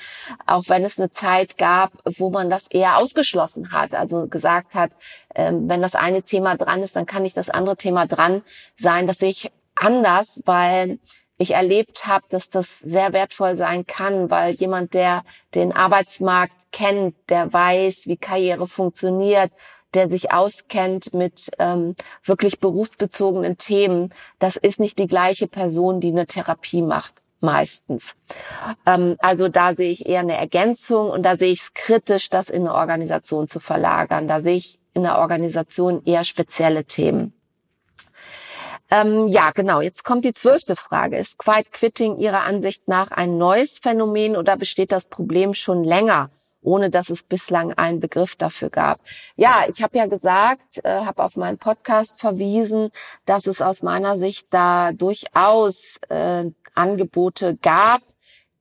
auch 0.45 0.63
wenn 0.67 0.85
es 0.85 0.97
eine 0.97 1.11
Zeit 1.11 1.57
gab, 1.57 1.91
wo 2.05 2.29
man 2.29 2.49
das 2.49 2.67
eher 2.67 2.97
ausgeschlossen 2.97 3.71
hat. 3.71 3.93
Also 3.93 4.27
gesagt 4.27 4.73
hat, 4.73 4.91
ähm, 5.35 5.67
wenn 5.67 5.81
das 5.81 5.95
eine 5.95 6.23
Thema 6.23 6.55
dran 6.55 6.81
ist, 6.81 6.95
dann 6.95 7.05
kann 7.05 7.23
nicht 7.23 7.35
das 7.35 7.49
andere 7.49 7.75
Thema 7.75 8.07
dran 8.07 8.41
sein. 8.77 9.05
Das 9.05 9.17
sehe 9.17 9.31
ich 9.31 9.51
anders, 9.75 10.41
weil 10.45 10.99
ich 11.37 11.51
erlebt 11.51 12.05
habe, 12.07 12.25
dass 12.29 12.49
das 12.49 12.79
sehr 12.79 13.13
wertvoll 13.13 13.57
sein 13.57 13.85
kann, 13.85 14.29
weil 14.29 14.53
jemand, 14.53 14.93
der 14.93 15.23
den 15.55 15.71
Arbeitsmarkt 15.71 16.53
kennt, 16.71 17.15
der 17.29 17.51
weiß, 17.51 18.07
wie 18.07 18.17
Karriere 18.17 18.67
funktioniert, 18.67 19.51
der 19.93 20.09
sich 20.09 20.31
auskennt 20.31 21.13
mit 21.13 21.51
ähm, 21.59 21.95
wirklich 22.23 22.59
berufsbezogenen 22.59 23.57
Themen, 23.57 24.13
das 24.39 24.55
ist 24.55 24.79
nicht 24.79 24.97
die 24.97 25.07
gleiche 25.07 25.47
Person, 25.47 26.01
die 26.01 26.09
eine 26.09 26.25
Therapie 26.25 26.81
macht 26.81 27.23
meistens. 27.43 28.15
Ähm, 28.85 29.15
also 29.19 29.49
da 29.49 29.75
sehe 29.75 29.91
ich 29.91 30.07
eher 30.07 30.21
eine 30.21 30.37
Ergänzung 30.37 31.09
und 31.09 31.23
da 31.23 31.35
sehe 31.35 31.51
ich 31.51 31.61
es 31.61 31.73
kritisch, 31.73 32.29
das 32.29 32.49
in 32.49 32.61
eine 32.61 32.73
Organisation 32.73 33.47
zu 33.47 33.59
verlagern. 33.59 34.27
Da 34.27 34.39
sehe 34.39 34.55
ich 34.55 34.79
in 34.93 35.03
der 35.03 35.19
Organisation 35.19 36.01
eher 36.05 36.23
spezielle 36.23 36.85
Themen. 36.85 37.33
Ähm, 38.93 39.27
ja, 39.27 39.49
genau. 39.49 39.81
Jetzt 39.81 40.03
kommt 40.03 40.23
die 40.23 40.33
zwölfte 40.33 40.75
Frage. 40.75 41.17
Ist 41.17 41.39
Quiet 41.39 41.71
Quitting 41.73 42.19
Ihrer 42.19 42.43
Ansicht 42.43 42.87
nach 42.87 43.09
ein 43.09 43.39
neues 43.39 43.79
Phänomen 43.79 44.37
oder 44.37 44.55
besteht 44.55 44.91
das 44.91 45.07
Problem 45.07 45.55
schon 45.55 45.83
länger? 45.83 46.29
ohne 46.65 46.89
dass 46.89 47.09
es 47.09 47.23
bislang 47.23 47.73
einen 47.73 47.99
Begriff 47.99 48.37
dafür 48.37 48.69
gab. 48.69 49.01
Ja, 49.35 49.65
ich 49.67 49.83
habe 49.83 49.97
ja 49.97 50.05
gesagt, 50.05 50.79
äh, 50.85 51.01
habe 51.01 51.21
auf 51.21 51.35
meinen 51.35 51.57
Podcast 51.57 52.21
verwiesen, 52.21 52.89
dass 53.25 53.47
es 53.47 53.61
aus 53.61 53.83
meiner 53.83 54.17
Sicht 54.17 54.47
da 54.49 54.93
durchaus 54.93 55.99
äh, 56.07 56.45
Angebote 56.73 57.57
gab, 57.61 58.01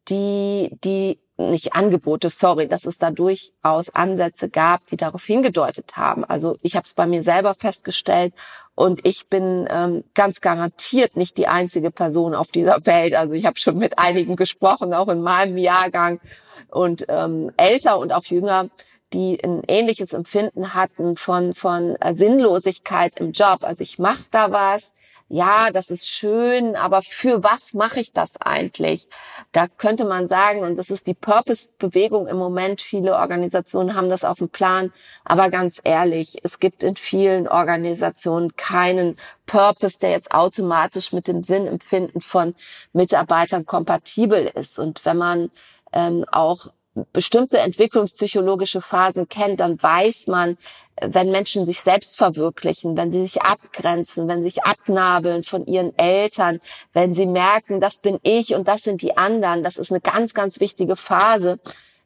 die 0.08 0.76
die 0.82 1.20
nicht 1.36 1.74
Angebote, 1.74 2.30
sorry, 2.30 2.68
dass 2.68 2.86
es 2.86 2.98
da 2.98 3.10
durchaus 3.10 3.90
Ansätze 3.90 4.48
gab, 4.48 4.86
die 4.86 4.96
darauf 4.96 5.24
hingedeutet 5.24 5.96
haben. 5.96 6.24
Also 6.24 6.56
ich 6.62 6.76
habe 6.76 6.84
es 6.84 6.94
bei 6.94 7.06
mir 7.06 7.22
selber 7.22 7.54
festgestellt 7.54 8.34
und 8.74 9.06
ich 9.06 9.28
bin 9.28 9.66
ähm, 9.70 10.04
ganz 10.14 10.40
garantiert 10.40 11.16
nicht 11.16 11.37
die 11.37 11.46
einzige 11.46 11.90
Person 11.90 12.35
auf 12.35 12.50
dieser 12.50 12.78
Welt. 12.87 13.14
Also 13.14 13.35
ich 13.35 13.46
habe 13.46 13.58
schon 13.58 13.78
mit 13.78 13.98
einigen 13.98 14.37
gesprochen, 14.37 14.94
auch 14.94 15.08
in 15.08 15.20
meinem 15.20 15.58
Jahrgang 15.58 16.20
und 16.68 17.04
ähm, 17.08 17.52
älter 17.56 17.98
und 17.98 18.12
auch 18.12 18.24
jünger, 18.24 18.68
die 19.12 19.42
ein 19.44 19.62
ähnliches 19.68 20.14
Empfinden 20.14 20.72
hatten 20.72 21.16
von 21.16 21.52
von 21.52 21.98
Sinnlosigkeit 22.12 23.20
im 23.20 23.32
Job. 23.32 23.58
Also 23.62 23.82
ich 23.82 23.98
mache 23.98 24.24
da 24.30 24.52
was, 24.52 24.92
ja, 25.32 25.70
das 25.72 25.88
ist 25.88 26.06
schön, 26.10 26.76
aber 26.76 27.00
für 27.00 27.42
was 27.42 27.72
mache 27.72 28.00
ich 28.00 28.12
das 28.12 28.36
eigentlich? 28.36 29.08
Da 29.52 29.66
könnte 29.66 30.04
man 30.04 30.28
sagen, 30.28 30.60
und 30.60 30.76
das 30.76 30.90
ist 30.90 31.06
die 31.06 31.14
Purpose-Bewegung 31.14 32.26
im 32.26 32.36
Moment, 32.36 32.82
viele 32.82 33.16
Organisationen 33.16 33.94
haben 33.94 34.10
das 34.10 34.24
auf 34.24 34.38
dem 34.38 34.50
Plan, 34.50 34.92
aber 35.24 35.48
ganz 35.48 35.80
ehrlich, 35.84 36.36
es 36.42 36.58
gibt 36.58 36.82
in 36.82 36.96
vielen 36.96 37.48
Organisationen 37.48 38.56
keinen 38.56 39.16
Purpose, 39.46 39.98
der 39.98 40.10
jetzt 40.10 40.32
automatisch 40.32 41.14
mit 41.14 41.28
dem 41.28 41.42
Sinnempfinden 41.42 42.20
von 42.20 42.54
Mitarbeitern 42.92 43.64
kompatibel 43.64 44.52
ist. 44.54 44.78
Und 44.78 45.02
wenn 45.06 45.16
man 45.16 45.50
ähm, 45.94 46.26
auch 46.30 46.66
bestimmte 47.12 47.59
entwicklungspsychologische 47.59 48.83
Phasen 48.83 49.28
kennt, 49.28 49.61
dann 49.61 49.83
weiß 49.83 50.26
man, 50.26 50.59
wenn 51.00 51.31
Menschen 51.31 51.64
sich 51.64 51.81
selbst 51.81 52.18
verwirklichen, 52.18 52.96
wenn 52.96 53.12
sie 53.12 53.22
sich 53.22 53.42
abgrenzen, 53.42 54.28
wenn 54.28 54.38
sie 54.38 54.50
sich 54.50 54.64
abnabeln 54.64 55.42
von 55.42 55.66
ihren 55.66 55.96
Eltern, 55.98 56.61
wenn 56.92 57.14
sie 57.14 57.26
merken, 57.26 57.81
das 57.81 57.98
bin 57.98 58.18
ich 58.22 58.55
und 58.55 58.68
das 58.68 58.83
sind 58.83 59.00
die 59.00 59.16
anderen, 59.16 59.62
das 59.62 59.78
ist 59.78 59.90
eine 59.90 60.00
ganz, 60.00 60.35
ganz 60.35 60.61
wichtige 60.61 60.96
Phase, 60.96 61.59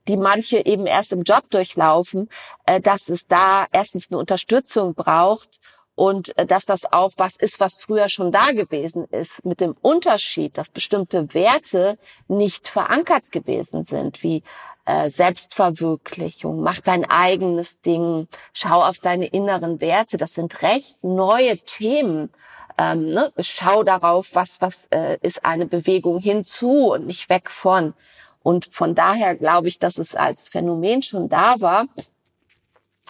die 0.07 0.16
manche 0.16 0.64
eben 0.64 0.87
erst 0.87 1.12
im 1.12 1.22
Job 1.22 1.51
durchlaufen, 1.51 2.29
äh, 2.64 2.81
dass 2.81 3.09
es 3.09 3.27
da 3.27 3.66
erstens 3.72 4.11
eine 4.11 4.18
Unterstützung 4.18 4.94
braucht 4.94 5.61
und 5.96 6.37
äh, 6.38 6.46
dass 6.46 6.64
das 6.64 6.92
auch 6.92 7.12
was 7.16 7.37
ist, 7.37 7.59
was 7.59 7.79
früher 7.79 8.09
schon 8.09 8.31
da 8.31 8.53
gewesen 8.53 9.07
ist, 9.07 9.44
mit 9.44 9.61
dem 9.61 9.75
Unterschied, 9.83 10.57
dass 10.57 10.70
bestimmte 10.70 11.35
Werte 11.35 11.99
nicht 12.29 12.68
verankert 12.68 13.33
gewesen 13.33 13.85
sind, 13.85 14.22
wie 14.22 14.44
äh, 14.87 15.11
Selbstverwirklichung, 15.11 16.61
mach 16.62 16.81
dein 16.81 17.05
eigenes 17.05 17.81
Ding, 17.81 18.29
schau 18.53 18.83
auf 18.83 18.99
deine 19.01 19.27
inneren 19.27 19.81
Werte. 19.81 20.16
Das 20.16 20.35
sind 20.35 20.62
recht 20.62 21.03
neue 21.03 21.59
Themen. 21.59 22.31
Ähm, 22.79 23.11
ne? 23.11 23.33
Schau 23.40 23.83
darauf, 23.83 24.31
was 24.35 24.61
was 24.61 24.87
äh, 24.90 25.18
ist 25.22 25.44
eine 25.44 25.66
Bewegung 25.66 26.18
hinzu 26.18 26.92
und 26.92 27.07
nicht 27.07 27.29
weg 27.29 27.51
von. 27.51 27.94
Und 28.42 28.66
von 28.66 28.94
daher 28.94 29.35
glaube 29.35 29.68
ich, 29.68 29.79
dass 29.79 29.99
es 29.99 30.14
als 30.14 30.49
Phänomen 30.49 31.03
schon 31.03 31.29
da 31.29 31.61
war 31.61 31.87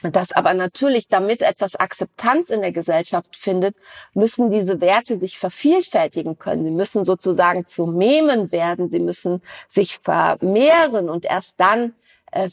dass 0.03 0.33
aber 0.33 0.55
natürlich, 0.55 1.09
damit 1.09 1.43
etwas 1.43 1.75
Akzeptanz 1.75 2.51
in 2.51 2.61
der 2.61 2.73
Gesellschaft 2.73 3.37
findet, 3.37 3.77
müssen 4.13 4.51
diese 4.51 4.81
Werte 4.81 5.19
sich 5.19 5.39
vervielfältigen 5.39 6.39
können. 6.39 6.65
Sie 6.65 6.71
müssen 6.71 7.05
sozusagen 7.05 7.65
zu 7.65 7.87
Memen 7.87 8.53
werden, 8.53 8.91
sie 8.91 9.01
müssen 9.01 9.43
sich 9.69 9.99
vermehren 9.99 11.09
und 11.09 11.25
erst 11.25 11.59
dann 11.59 11.95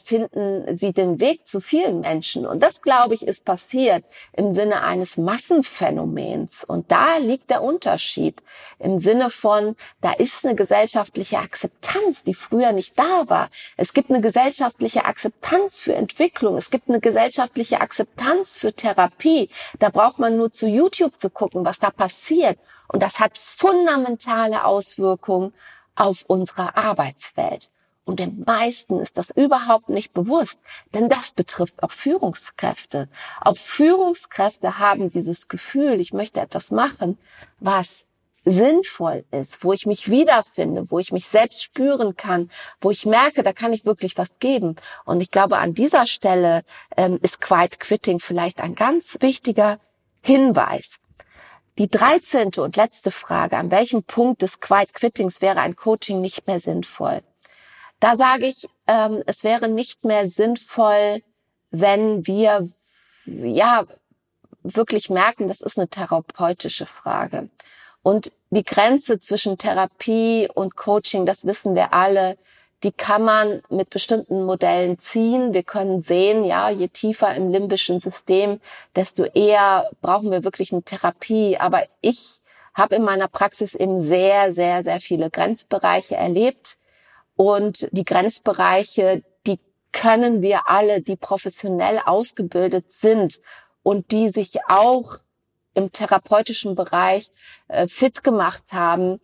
finden 0.02 0.76
sie 0.76 0.92
den 0.92 1.20
Weg 1.20 1.46
zu 1.46 1.60
vielen 1.60 2.00
Menschen. 2.00 2.46
Und 2.46 2.60
das, 2.60 2.80
glaube 2.80 3.14
ich, 3.14 3.26
ist 3.26 3.44
passiert 3.44 4.04
im 4.32 4.52
Sinne 4.52 4.82
eines 4.82 5.16
Massenphänomens. 5.16 6.64
Und 6.64 6.90
da 6.90 7.18
liegt 7.18 7.50
der 7.50 7.62
Unterschied 7.62 8.42
im 8.78 8.98
Sinne 8.98 9.30
von, 9.30 9.76
da 10.00 10.12
ist 10.12 10.44
eine 10.44 10.54
gesellschaftliche 10.54 11.38
Akzeptanz, 11.38 12.22
die 12.22 12.34
früher 12.34 12.72
nicht 12.72 12.98
da 12.98 13.28
war. 13.28 13.50
Es 13.76 13.92
gibt 13.92 14.10
eine 14.10 14.20
gesellschaftliche 14.20 15.04
Akzeptanz 15.04 15.80
für 15.80 15.94
Entwicklung. 15.94 16.56
Es 16.56 16.70
gibt 16.70 16.88
eine 16.88 17.00
gesellschaftliche 17.00 17.80
Akzeptanz 17.80 18.56
für 18.56 18.72
Therapie. 18.72 19.50
Da 19.78 19.90
braucht 19.90 20.18
man 20.18 20.36
nur 20.36 20.52
zu 20.52 20.66
YouTube 20.66 21.18
zu 21.18 21.30
gucken, 21.30 21.64
was 21.64 21.78
da 21.78 21.90
passiert. 21.90 22.58
Und 22.88 23.02
das 23.02 23.18
hat 23.18 23.36
fundamentale 23.38 24.64
Auswirkungen 24.64 25.52
auf 25.94 26.24
unsere 26.26 26.76
Arbeitswelt. 26.76 27.70
Und 28.04 28.20
den 28.20 28.44
meisten 28.44 29.00
ist 29.00 29.16
das 29.16 29.30
überhaupt 29.30 29.88
nicht 29.88 30.12
bewusst, 30.12 30.60
denn 30.92 31.08
das 31.08 31.32
betrifft 31.32 31.82
auch 31.82 31.90
Führungskräfte. 31.90 33.08
Auch 33.40 33.56
Führungskräfte 33.56 34.78
haben 34.78 35.08
dieses 35.08 35.48
Gefühl, 35.48 36.00
ich 36.00 36.12
möchte 36.12 36.40
etwas 36.40 36.70
machen, 36.70 37.18
was 37.60 38.04
sinnvoll 38.44 39.24
ist, 39.30 39.64
wo 39.64 39.72
ich 39.72 39.86
mich 39.86 40.10
wiederfinde, 40.10 40.90
wo 40.90 40.98
ich 40.98 41.12
mich 41.12 41.28
selbst 41.28 41.62
spüren 41.62 42.14
kann, 42.14 42.50
wo 42.80 42.90
ich 42.90 43.06
merke, 43.06 43.42
da 43.42 43.54
kann 43.54 43.72
ich 43.72 43.86
wirklich 43.86 44.18
was 44.18 44.38
geben. 44.38 44.76
Und 45.06 45.22
ich 45.22 45.30
glaube, 45.30 45.56
an 45.56 45.72
dieser 45.72 46.06
Stelle 46.06 46.62
ähm, 46.96 47.18
ist 47.22 47.40
Quiet 47.40 47.80
Quitting 47.80 48.20
vielleicht 48.20 48.60
ein 48.60 48.74
ganz 48.74 49.16
wichtiger 49.20 49.78
Hinweis. 50.20 50.98
Die 51.78 51.88
dreizehnte 51.88 52.62
und 52.62 52.76
letzte 52.76 53.10
Frage, 53.10 53.56
an 53.56 53.70
welchem 53.70 54.04
Punkt 54.04 54.42
des 54.42 54.60
Quiet 54.60 54.92
Quittings 54.94 55.40
wäre 55.40 55.60
ein 55.60 55.74
Coaching 55.74 56.20
nicht 56.20 56.46
mehr 56.46 56.60
sinnvoll? 56.60 57.22
Da 58.00 58.16
sage 58.16 58.46
ich, 58.46 58.68
ähm, 58.86 59.22
es 59.26 59.44
wäre 59.44 59.68
nicht 59.68 60.04
mehr 60.04 60.28
sinnvoll, 60.28 61.22
wenn 61.70 62.26
wir 62.26 62.68
ja 63.26 63.84
wirklich 64.62 65.10
merken, 65.10 65.48
das 65.48 65.60
ist 65.60 65.78
eine 65.78 65.88
therapeutische 65.88 66.86
Frage. 66.86 67.48
Und 68.02 68.32
die 68.50 68.64
Grenze 68.64 69.18
zwischen 69.18 69.58
Therapie 69.58 70.48
und 70.52 70.76
Coaching, 70.76 71.26
das 71.26 71.46
wissen 71.46 71.74
wir 71.74 71.92
alle, 71.92 72.36
die 72.82 72.92
kann 72.92 73.22
man 73.22 73.62
mit 73.70 73.88
bestimmten 73.88 74.44
Modellen 74.44 74.98
ziehen. 74.98 75.54
Wir 75.54 75.62
können 75.62 76.02
sehen, 76.02 76.44
ja, 76.44 76.68
je 76.68 76.88
tiefer 76.88 77.34
im 77.34 77.50
limbischen 77.50 78.00
System, 78.00 78.60
desto 78.94 79.24
eher 79.24 79.90
brauchen 80.02 80.30
wir 80.30 80.44
wirklich 80.44 80.70
eine 80.72 80.82
Therapie. 80.82 81.56
Aber 81.56 81.84
ich 82.02 82.40
habe 82.74 82.96
in 82.96 83.02
meiner 83.02 83.28
Praxis 83.28 83.74
eben 83.74 84.02
sehr, 84.02 84.52
sehr, 84.52 84.84
sehr 84.84 85.00
viele 85.00 85.30
Grenzbereiche 85.30 86.14
erlebt 86.14 86.76
und 87.36 87.88
die 87.92 88.04
Grenzbereiche, 88.04 89.22
die 89.46 89.58
können 89.92 90.42
wir 90.42 90.68
alle, 90.68 91.02
die 91.02 91.16
professionell 91.16 92.00
ausgebildet 92.04 92.90
sind 92.90 93.40
und 93.82 94.12
die 94.12 94.30
sich 94.30 94.58
auch 94.68 95.18
im 95.74 95.90
therapeutischen 95.90 96.74
Bereich 96.74 97.30
äh, 97.68 97.88
fit 97.88 98.22
gemacht 98.22 98.64
haben, 98.70 99.20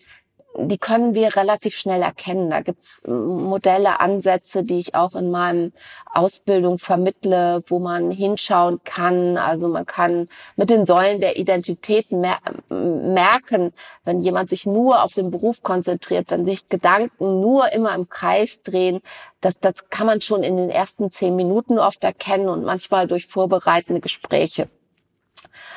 die 0.69 0.79
können 0.79 1.15
wir 1.15 1.37
relativ 1.37 1.77
schnell 1.77 2.03
erkennen. 2.03 2.51
Da 2.51 2.61
gibt's 2.61 3.01
Modelle, 3.07 4.01
Ansätze, 4.01 4.63
die 4.63 4.81
ich 4.81 4.95
auch 4.95 5.15
in 5.15 5.31
meinem 5.31 5.73
Ausbildung 6.13 6.79
vermittle, 6.79 7.63
wo 7.67 7.79
man 7.79 8.11
hinschauen 8.11 8.81
kann. 8.85 9.37
Also 9.37 9.69
man 9.69 9.87
kann 9.87 10.29
mit 10.57 10.71
den 10.71 10.87
Säulen 10.87 11.21
der 11.21 11.39
Identität 11.39 12.13
mer 12.13 12.39
merken, 12.69 13.73
wenn 14.05 14.23
jemand 14.23 14.51
sich 14.51 14.67
nur 14.67 15.03
auf 15.03 15.13
den 15.13 15.31
Beruf 15.31 15.63
konzentriert, 15.63 16.31
wenn 16.31 16.45
sich 16.45 16.69
Gedanken 16.69 17.41
nur 17.41 17.73
immer 17.73 17.95
im 17.95 18.09
Kreis 18.09 18.63
drehen. 18.63 19.01
Das, 19.41 19.59
das 19.61 19.89
kann 19.89 20.07
man 20.07 20.21
schon 20.21 20.43
in 20.43 20.57
den 20.57 20.71
ersten 20.71 21.11
zehn 21.11 21.37
Minuten 21.37 21.79
oft 21.79 22.05
erkennen 22.05 22.49
und 22.49 22.65
manchmal 22.65 23.07
durch 23.07 23.27
vorbereitende 23.27 24.01
Gespräche. 24.01 24.69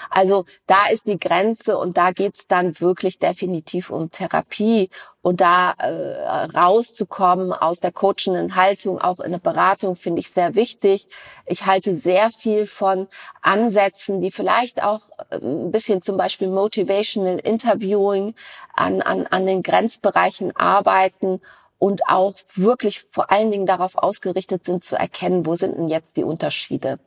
Also 0.09 0.45
da 0.67 0.87
ist 0.91 1.07
die 1.07 1.19
Grenze 1.19 1.77
und 1.77 1.97
da 1.97 2.11
geht's 2.11 2.47
dann 2.47 2.79
wirklich 2.79 3.19
definitiv 3.19 3.89
um 3.89 4.11
Therapie 4.11 4.89
und 5.21 5.39
da 5.39 5.71
äh, 5.77 6.45
rauszukommen 6.57 7.53
aus 7.53 7.79
der 7.79 7.93
coachenden 7.93 8.55
Haltung, 8.55 8.99
auch 8.99 9.21
in 9.21 9.31
der 9.31 9.39
Beratung, 9.39 9.95
finde 9.95 10.19
ich 10.19 10.29
sehr 10.29 10.53
wichtig. 10.53 11.07
Ich 11.45 11.65
halte 11.65 11.97
sehr 11.97 12.29
viel 12.31 12.65
von 12.65 13.07
Ansätzen, 13.41 14.19
die 14.21 14.31
vielleicht 14.31 14.83
auch 14.83 15.01
äh, 15.29 15.37
ein 15.37 15.71
bisschen 15.71 16.01
zum 16.01 16.17
Beispiel 16.17 16.49
Motivational 16.49 17.39
Interviewing 17.39 18.35
an, 18.75 19.01
an, 19.01 19.25
an 19.27 19.45
den 19.45 19.63
Grenzbereichen 19.63 20.55
arbeiten 20.55 21.39
und 21.83 22.07
auch 22.07 22.35
wirklich 22.55 23.05
vor 23.11 23.31
allen 23.31 23.51
Dingen 23.51 23.65
darauf 23.65 23.95
ausgerichtet 23.97 24.65
sind 24.65 24.83
zu 24.83 24.95
erkennen, 24.95 25.45
wo 25.45 25.55
sind 25.55 25.77
denn 25.77 25.87
jetzt 25.87 26.17
die 26.17 26.23
Unterschiede. 26.23 26.99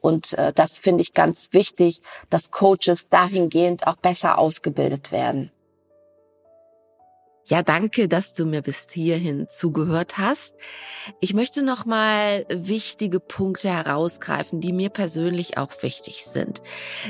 Und 0.00 0.34
äh, 0.34 0.52
das 0.52 0.78
finde 0.78 1.02
ich 1.02 1.14
ganz 1.14 1.52
wichtig, 1.52 2.02
dass 2.30 2.50
Coaches 2.50 3.08
dahingehend 3.08 3.86
auch 3.86 3.96
besser 3.96 4.38
ausgebildet 4.38 5.12
werden. 5.12 5.50
Ja, 7.50 7.62
danke, 7.62 8.06
dass 8.06 8.32
du 8.32 8.46
mir 8.46 8.62
bis 8.62 8.86
hierhin 8.88 9.48
zugehört 9.48 10.18
hast. 10.18 10.54
Ich 11.20 11.34
möchte 11.34 11.64
noch 11.64 11.84
mal 11.84 12.46
wichtige 12.48 13.18
Punkte 13.18 13.70
herausgreifen, 13.70 14.60
die 14.60 14.72
mir 14.72 14.88
persönlich 14.88 15.58
auch 15.58 15.72
wichtig 15.82 16.26
sind. 16.26 16.62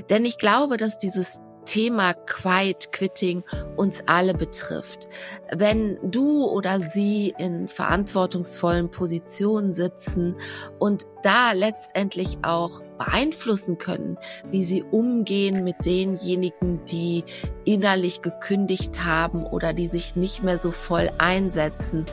Denn 0.09 0.25
ich 0.25 0.39
glaube, 0.39 0.79
dass 0.79 0.97
dieses 0.97 1.41
Thema 1.71 2.15
Quiet 2.15 2.93
Quitting 2.93 3.45
uns 3.77 4.03
alle 4.07 4.35
betrifft. 4.35 5.09
Wenn 5.55 5.99
du 6.03 6.45
oder 6.49 6.81
sie 6.81 7.33
in 7.39 7.69
verantwortungsvollen 7.69 8.91
Positionen 8.91 9.73
sitzen 9.73 10.35
und 10.81 11.07
da 11.23 11.53
letztendlich 11.53 12.39
auch 12.43 12.83
beeinflussen 12.99 13.79
können, 13.79 14.19
wie 14.51 14.65
sie 14.65 14.83
umgehen 14.83 15.63
mit 15.63 15.77
denjenigen, 15.85 16.85
die 16.87 17.23
innerlich 17.65 18.21
gekündigt 18.21 19.05
haben 19.05 19.47
oder 19.47 19.73
die 19.73 19.87
sich 19.87 20.17
nicht 20.17 20.43
mehr 20.43 20.59
so 20.59 20.73
voll 20.73 21.09
einsetzen, 21.19 22.05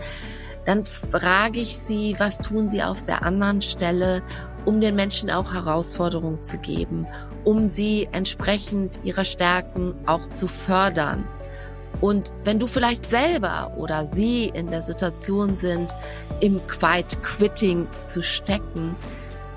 dann 0.65 0.85
frage 0.85 1.59
ich 1.61 1.79
sie, 1.79 2.15
was 2.19 2.37
tun 2.37 2.67
sie 2.67 2.83
auf 2.83 3.03
der 3.03 3.23
anderen 3.23 3.63
Stelle, 3.63 4.21
um 4.67 4.81
den 4.81 4.95
Menschen 4.95 5.31
auch 5.31 5.53
Herausforderungen 5.53 6.43
zu 6.43 6.57
geben, 6.57 7.07
um 7.45 7.69
sie 7.69 8.09
entsprechend 8.11 8.99
ihrer 9.03 9.23
Stärken 9.23 9.95
auch 10.05 10.27
zu 10.27 10.49
fördern. 10.49 11.25
Und 12.01 12.33
wenn 12.43 12.59
du 12.59 12.67
vielleicht 12.67 13.09
selber 13.09 13.71
oder 13.77 14.05
sie 14.05 14.51
in 14.53 14.69
der 14.69 14.81
Situation 14.81 15.55
sind, 15.55 15.95
im 16.41 16.59
Quiet 16.67 17.17
Quitting 17.23 17.87
zu 18.05 18.21
stecken, 18.21 18.93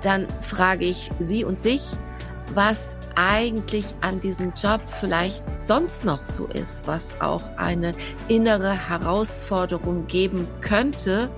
dann 0.01 0.27
frage 0.39 0.85
ich 0.85 1.11
sie 1.19 1.43
und 1.43 1.65
dich, 1.65 1.83
was 2.55 2.97
eigentlich 3.15 3.85
an 3.99 4.21
diesem 4.21 4.53
Job 4.53 4.79
vielleicht 4.87 5.43
sonst 5.59 6.05
noch 6.05 6.23
so 6.23 6.45
ist, 6.45 6.87
was 6.87 7.19
auch 7.19 7.43
eine 7.57 7.93
innere 8.29 8.71
Herausforderung 8.89 10.07
geben 10.07 10.47
könnte, 10.61 11.29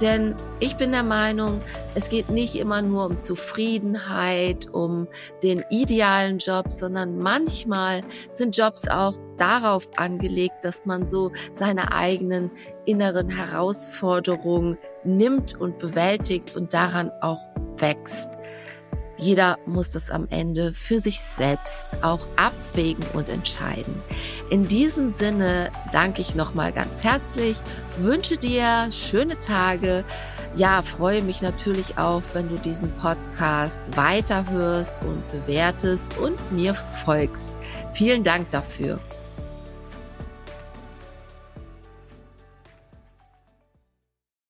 denn 0.00 0.34
ich 0.58 0.76
bin 0.76 0.92
der 0.92 1.02
Meinung, 1.02 1.60
es 1.94 2.08
geht 2.08 2.30
nicht 2.30 2.56
immer 2.56 2.82
nur 2.82 3.06
um 3.06 3.18
Zufriedenheit, 3.18 4.68
um 4.72 5.08
den 5.42 5.64
idealen 5.70 6.38
Job, 6.38 6.72
sondern 6.72 7.18
manchmal 7.18 8.02
sind 8.32 8.56
Jobs 8.56 8.88
auch 8.88 9.14
darauf 9.36 9.88
angelegt, 9.96 10.56
dass 10.62 10.86
man 10.86 11.08
so 11.08 11.32
seine 11.52 11.92
eigenen 11.92 12.50
inneren 12.84 13.28
Herausforderungen 13.28 14.78
nimmt 15.04 15.58
und 15.58 15.78
bewältigt 15.78 16.56
und 16.56 16.74
daran 16.74 17.10
auch 17.20 17.40
wächst. 17.76 18.38
Jeder 19.20 19.58
muss 19.66 19.90
das 19.90 20.10
am 20.10 20.26
Ende 20.30 20.72
für 20.72 20.98
sich 20.98 21.20
selbst 21.20 21.90
auch 22.00 22.26
abwägen 22.36 23.04
und 23.12 23.28
entscheiden. 23.28 24.02
In 24.50 24.66
diesem 24.66 25.12
Sinne 25.12 25.70
danke 25.92 26.20
ich 26.20 26.34
nochmal 26.34 26.72
ganz 26.72 27.04
herzlich, 27.04 27.56
wünsche 27.98 28.36
dir 28.36 28.88
schöne 28.90 29.38
Tage. 29.38 30.04
Ja, 30.56 30.82
freue 30.82 31.22
mich 31.22 31.40
natürlich 31.40 31.98
auch, 31.98 32.22
wenn 32.32 32.48
du 32.48 32.56
diesen 32.56 32.90
Podcast 32.96 33.96
weiterhörst 33.96 35.02
und 35.02 35.22
bewertest 35.30 36.18
und 36.18 36.50
mir 36.50 36.74
folgst. 36.74 37.52
Vielen 37.92 38.24
Dank 38.24 38.50
dafür. 38.50 38.98